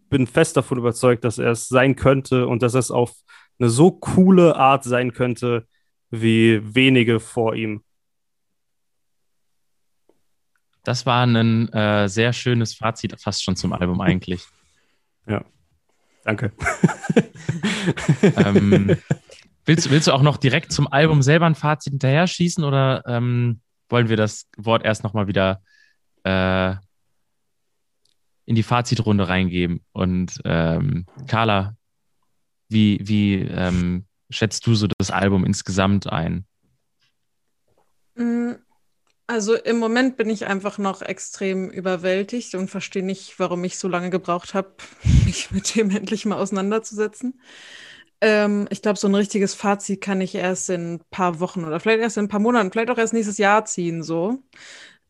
[0.09, 3.13] bin fest davon überzeugt, dass er es sein könnte und dass es auf
[3.59, 5.67] eine so coole Art sein könnte,
[6.09, 7.83] wie wenige vor ihm.
[10.83, 14.45] Das war ein äh, sehr schönes Fazit, fast schon zum Album eigentlich.
[15.27, 15.43] ja,
[16.25, 16.51] danke.
[18.35, 18.97] ähm,
[19.65, 23.61] willst, willst du auch noch direkt zum Album selber ein Fazit hinterher schießen oder ähm,
[23.89, 25.61] wollen wir das Wort erst nochmal wieder
[26.23, 26.75] äh,
[28.45, 29.83] in die Fazitrunde reingeben?
[29.91, 31.75] Und ähm, Carla,
[32.69, 36.45] wie, wie ähm, schätzt du so das Album insgesamt ein?
[38.15, 38.53] Mm,
[39.27, 43.87] also im Moment bin ich einfach noch extrem überwältigt und verstehe nicht, warum ich so
[43.87, 44.73] lange gebraucht habe,
[45.25, 47.39] mich mit dem endlich mal auseinanderzusetzen.
[48.25, 51.81] Ähm, ich glaube, so ein richtiges Fazit kann ich erst in ein paar Wochen oder
[51.81, 54.01] vielleicht erst in ein paar Monaten, vielleicht auch erst nächstes Jahr ziehen.
[54.01, 54.41] So.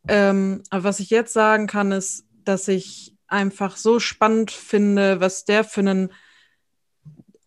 [0.08, 5.46] Ähm, aber was ich jetzt sagen kann, ist, dass ich einfach so spannend finde, was
[5.46, 6.12] der für einen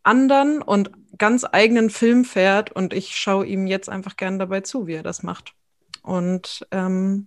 [0.05, 4.87] anderen und ganz eigenen Film fährt und ich schaue ihm jetzt einfach gern dabei zu,
[4.87, 5.55] wie er das macht.
[6.03, 7.27] Und ähm,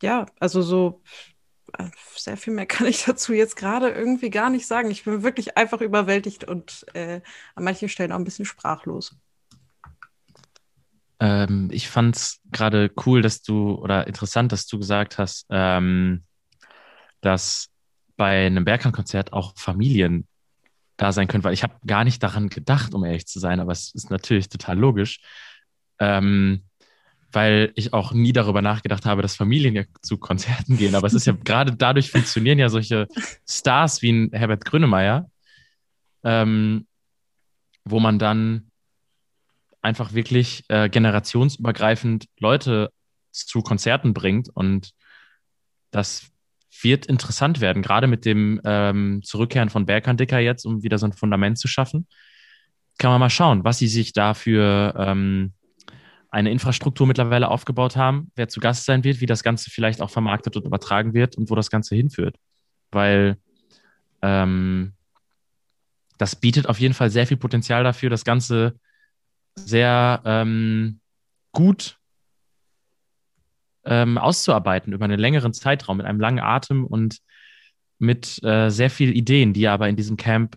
[0.00, 1.02] ja, also so
[2.16, 4.90] sehr viel mehr kann ich dazu jetzt gerade irgendwie gar nicht sagen.
[4.90, 7.20] Ich bin wirklich einfach überwältigt und äh,
[7.54, 9.16] an manchen Stellen auch ein bisschen sprachlos.
[11.20, 16.24] Ähm, ich fand es gerade cool, dass du oder interessant, dass du gesagt hast, ähm,
[17.20, 17.68] dass
[18.16, 20.26] bei einem Bergkamp-Konzert auch Familien
[20.96, 23.72] da sein können, weil ich habe gar nicht daran gedacht, um ehrlich zu sein, aber
[23.72, 25.20] es ist natürlich total logisch,
[25.98, 26.64] ähm,
[27.32, 30.94] weil ich auch nie darüber nachgedacht habe, dass Familien ja zu Konzerten gehen.
[30.94, 33.08] Aber es ist ja gerade dadurch funktionieren ja solche
[33.48, 35.30] Stars wie ein Herbert Grönemeyer,
[36.24, 36.86] ähm,
[37.84, 38.70] wo man dann
[39.80, 42.90] einfach wirklich äh, generationsübergreifend Leute
[43.32, 44.92] zu Konzerten bringt und
[45.90, 46.30] das
[46.80, 51.12] wird interessant werden, gerade mit dem ähm, Zurückkehren von Bergkandicker jetzt, um wieder so ein
[51.12, 52.06] Fundament zu schaffen.
[52.98, 55.52] Kann man mal schauen, was sie sich da für ähm,
[56.32, 60.10] eine Infrastruktur mittlerweile aufgebaut haben, wer zu Gast sein wird, wie das Ganze vielleicht auch
[60.10, 62.36] vermarktet und übertragen wird und wo das Ganze hinführt.
[62.90, 63.36] Weil
[64.22, 64.94] ähm,
[66.16, 68.74] das bietet auf jeden Fall sehr viel Potenzial dafür, das Ganze
[69.56, 71.00] sehr ähm,
[71.52, 71.98] gut
[73.84, 77.18] ähm, auszuarbeiten über einen längeren Zeitraum mit einem langen Atem und
[77.98, 80.56] mit äh, sehr vielen Ideen, die aber in diesem Camp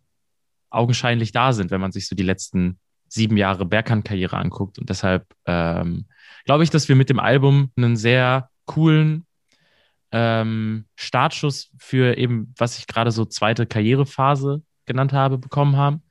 [0.69, 4.79] augenscheinlich da sind, wenn man sich so die letzten sieben Jahre Bergkamp-Karriere anguckt.
[4.79, 6.05] Und deshalb ähm,
[6.45, 9.25] glaube ich, dass wir mit dem Album einen sehr coolen
[10.11, 16.03] ähm, Startschuss für eben, was ich gerade so zweite Karrierephase genannt habe, bekommen haben.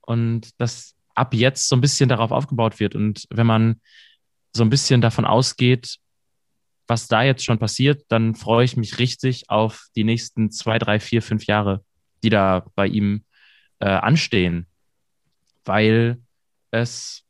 [0.00, 2.94] Und dass ab jetzt so ein bisschen darauf aufgebaut wird.
[2.94, 3.80] Und wenn man
[4.54, 5.98] so ein bisschen davon ausgeht,
[6.86, 10.98] was da jetzt schon passiert, dann freue ich mich richtig auf die nächsten zwei, drei,
[10.98, 11.84] vier, fünf Jahre,
[12.24, 13.24] die da bei ihm
[13.78, 14.66] äh, anstehen.
[15.64, 16.20] Weil
[16.70, 17.24] es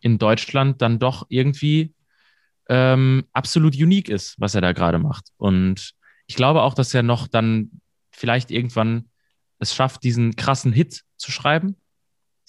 [0.00, 1.94] in Deutschland dann doch irgendwie
[2.68, 5.28] ähm, absolut unique ist, was er da gerade macht.
[5.36, 5.92] Und
[6.26, 9.10] ich glaube auch, dass er noch dann vielleicht irgendwann
[9.58, 11.76] es schafft, diesen krassen Hit zu schreiben,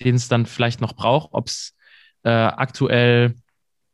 [0.02, 1.76] den es dann vielleicht noch braucht, ob es
[2.24, 3.36] äh, aktuell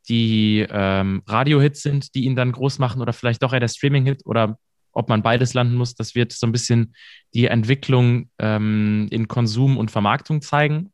[0.08, 4.26] die ähm, Radio-Hits sind, die ihn dann groß machen oder vielleicht doch eher der Streaming-Hit
[4.26, 4.58] oder
[4.92, 6.94] ob man beides landen muss, das wird so ein bisschen
[7.32, 10.92] die Entwicklung ähm, in Konsum und Vermarktung zeigen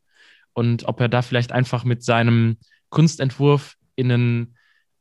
[0.58, 2.56] und ob er da vielleicht einfach mit seinem
[2.88, 4.56] Kunstentwurf in, einen,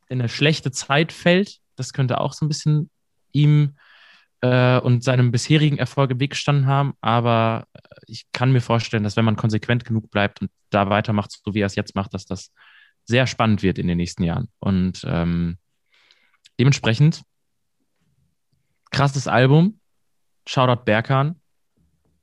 [0.08, 1.58] in eine schlechte Zeit fällt.
[1.76, 2.92] Das könnte auch so ein bisschen
[3.32, 3.76] ihm
[4.42, 6.94] äh, und seinem bisherigen Erfolg im Weg gestanden haben.
[7.02, 11.32] Aber äh, ich kann mir vorstellen, dass wenn man konsequent genug bleibt und da weitermacht,
[11.32, 12.52] so wie er es jetzt macht, dass das
[13.06, 14.50] sehr spannend wird in den nächsten Jahren.
[14.60, 15.58] Und ähm,
[16.60, 17.24] dementsprechend
[18.92, 19.80] krasses Album.
[20.46, 21.42] Shoutout Berkan.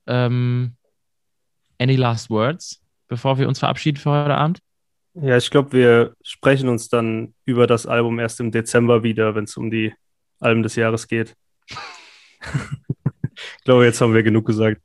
[0.07, 0.77] Ähm,
[1.81, 2.84] any last words?
[3.15, 4.59] Bevor wir uns verabschieden für heute Abend?
[5.15, 9.45] Ja, ich glaube, wir sprechen uns dann über das Album erst im Dezember wieder, wenn
[9.45, 9.95] es um die
[10.41, 11.37] Alben des Jahres geht.
[11.71, 14.83] ich glaube, jetzt haben wir genug gesagt.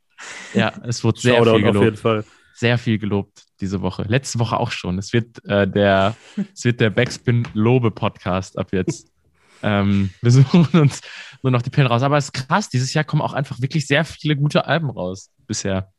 [0.54, 1.76] Ja, es wurde sehr Shoutout viel gelobt.
[1.76, 2.24] auf jeden Fall.
[2.54, 4.04] sehr viel gelobt diese Woche.
[4.06, 4.96] Letzte Woche auch schon.
[4.98, 6.14] Es wird äh, der,
[6.54, 9.10] es wird der Backspin Lobe Podcast ab jetzt.
[9.64, 11.00] ähm, wir suchen uns
[11.42, 12.02] nur noch die Pillen raus.
[12.02, 15.30] Aber es ist krass, dieses Jahr kommen auch einfach wirklich sehr viele gute Alben raus
[15.48, 15.90] bisher.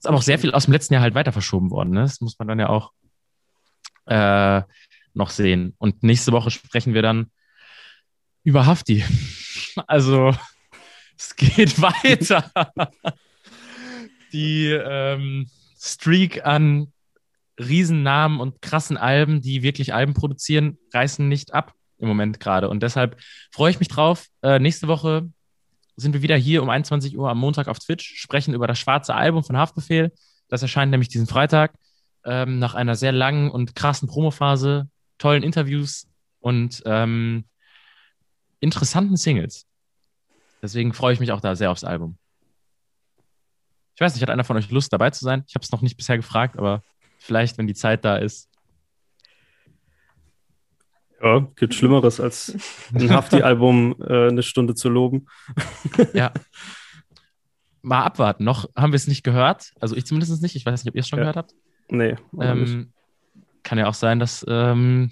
[0.00, 1.90] Ist aber auch sehr viel aus dem letzten Jahr halt weiter verschoben worden.
[1.90, 2.00] Ne?
[2.00, 2.92] Das muss man dann ja auch
[4.06, 4.62] äh,
[5.12, 5.74] noch sehen.
[5.76, 7.30] Und nächste Woche sprechen wir dann
[8.42, 9.04] über Hafti.
[9.86, 10.34] Also
[11.16, 12.50] es geht weiter.
[14.32, 15.48] Die ähm,
[15.78, 16.92] Streak an
[17.58, 22.68] Riesennamen und krassen Alben, die wirklich Alben produzieren, reißen nicht ab im Moment gerade.
[22.68, 23.20] Und deshalb
[23.52, 24.26] freue ich mich drauf.
[24.42, 25.30] Äh, nächste Woche
[25.96, 29.14] sind wir wieder hier um 21 Uhr am Montag auf Twitch, sprechen über das schwarze
[29.14, 30.12] Album von Haftbefehl.
[30.48, 31.74] Das erscheint nämlich diesen Freitag
[32.24, 34.88] ähm, nach einer sehr langen und krassen Promophase,
[35.18, 36.06] tollen Interviews
[36.40, 37.44] und ähm,
[38.60, 39.66] interessanten Singles.
[40.62, 42.18] Deswegen freue ich mich auch da sehr aufs Album.
[43.94, 45.44] Ich weiß nicht, hat einer von euch Lust dabei zu sein?
[45.46, 46.82] Ich habe es noch nicht bisher gefragt, aber
[47.18, 48.49] vielleicht, wenn die Zeit da ist.
[51.22, 52.56] Ja, gibt Schlimmeres als
[52.94, 55.26] ein Hafti-Album äh, eine Stunde zu loben.
[56.14, 56.32] ja.
[57.82, 58.44] Mal abwarten.
[58.44, 59.72] Noch haben wir es nicht gehört.
[59.80, 60.56] Also ich zumindest nicht.
[60.56, 61.24] Ich weiß nicht, ob ihr es schon ja.
[61.24, 61.54] gehört habt.
[61.88, 62.16] Nee.
[62.40, 62.92] Ähm,
[63.62, 65.10] kann ja auch sein, dass ähm,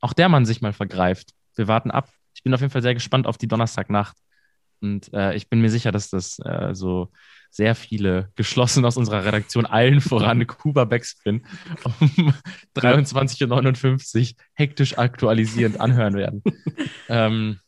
[0.00, 1.30] auch der Mann sich mal vergreift.
[1.54, 2.08] Wir warten ab.
[2.34, 4.16] Ich bin auf jeden Fall sehr gespannt auf die Donnerstagnacht.
[4.80, 7.10] Und äh, ich bin mir sicher, dass das äh, so
[7.50, 11.44] sehr viele geschlossen aus unserer Redaktion, allen voran Kuba Backspin,
[12.00, 12.32] um
[12.76, 16.42] 23.59 Uhr hektisch aktualisierend anhören werden.
[17.08, 17.58] ähm,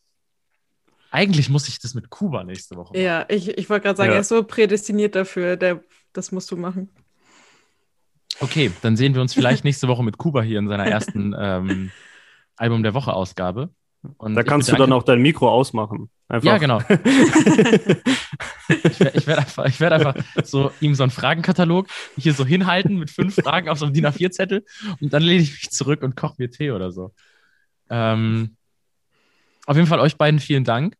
[1.10, 3.02] eigentlich muss ich das mit Kuba nächste Woche machen.
[3.02, 4.16] Ja, ich, ich wollte gerade sagen, ja.
[4.16, 6.88] er ist so prädestiniert dafür, der, das musst du machen.
[8.38, 11.90] Okay, dann sehen wir uns vielleicht nächste Woche mit Kuba hier in seiner ersten ähm,
[12.56, 13.70] Album der Woche Ausgabe.
[14.16, 16.10] Und da kannst du dann auch dein Mikro ausmachen.
[16.30, 16.46] Einfach.
[16.46, 16.78] Ja, genau.
[16.88, 16.90] ich
[19.00, 20.14] werde werd einfach, werd einfach
[20.44, 24.06] so ihm so einen Fragenkatalog hier so hinhalten mit fünf Fragen auf so einem DIN
[24.06, 24.64] A4-Zettel
[25.00, 27.12] und dann lehne ich mich zurück und koche mir Tee oder so.
[27.88, 28.54] Ähm,
[29.66, 30.94] auf jeden Fall euch beiden vielen Dank,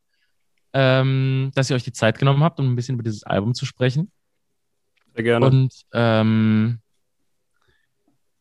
[0.72, 3.66] ähm, dass ihr euch die Zeit genommen habt, um ein bisschen über dieses Album zu
[3.66, 4.10] sprechen.
[5.14, 5.46] Sehr gerne.
[5.46, 6.80] Und ähm,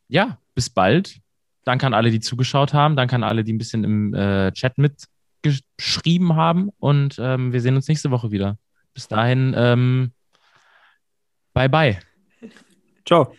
[0.07, 1.19] ja, bis bald.
[1.65, 2.95] Danke an alle, die zugeschaut haben.
[2.95, 4.79] Danke an alle, die ein bisschen im äh, Chat
[5.43, 6.69] mitgeschrieben haben.
[6.79, 8.57] Und ähm, wir sehen uns nächste Woche wieder.
[8.93, 10.11] Bis dahin, ähm,
[11.53, 11.99] bye bye.
[13.05, 13.33] Ciao.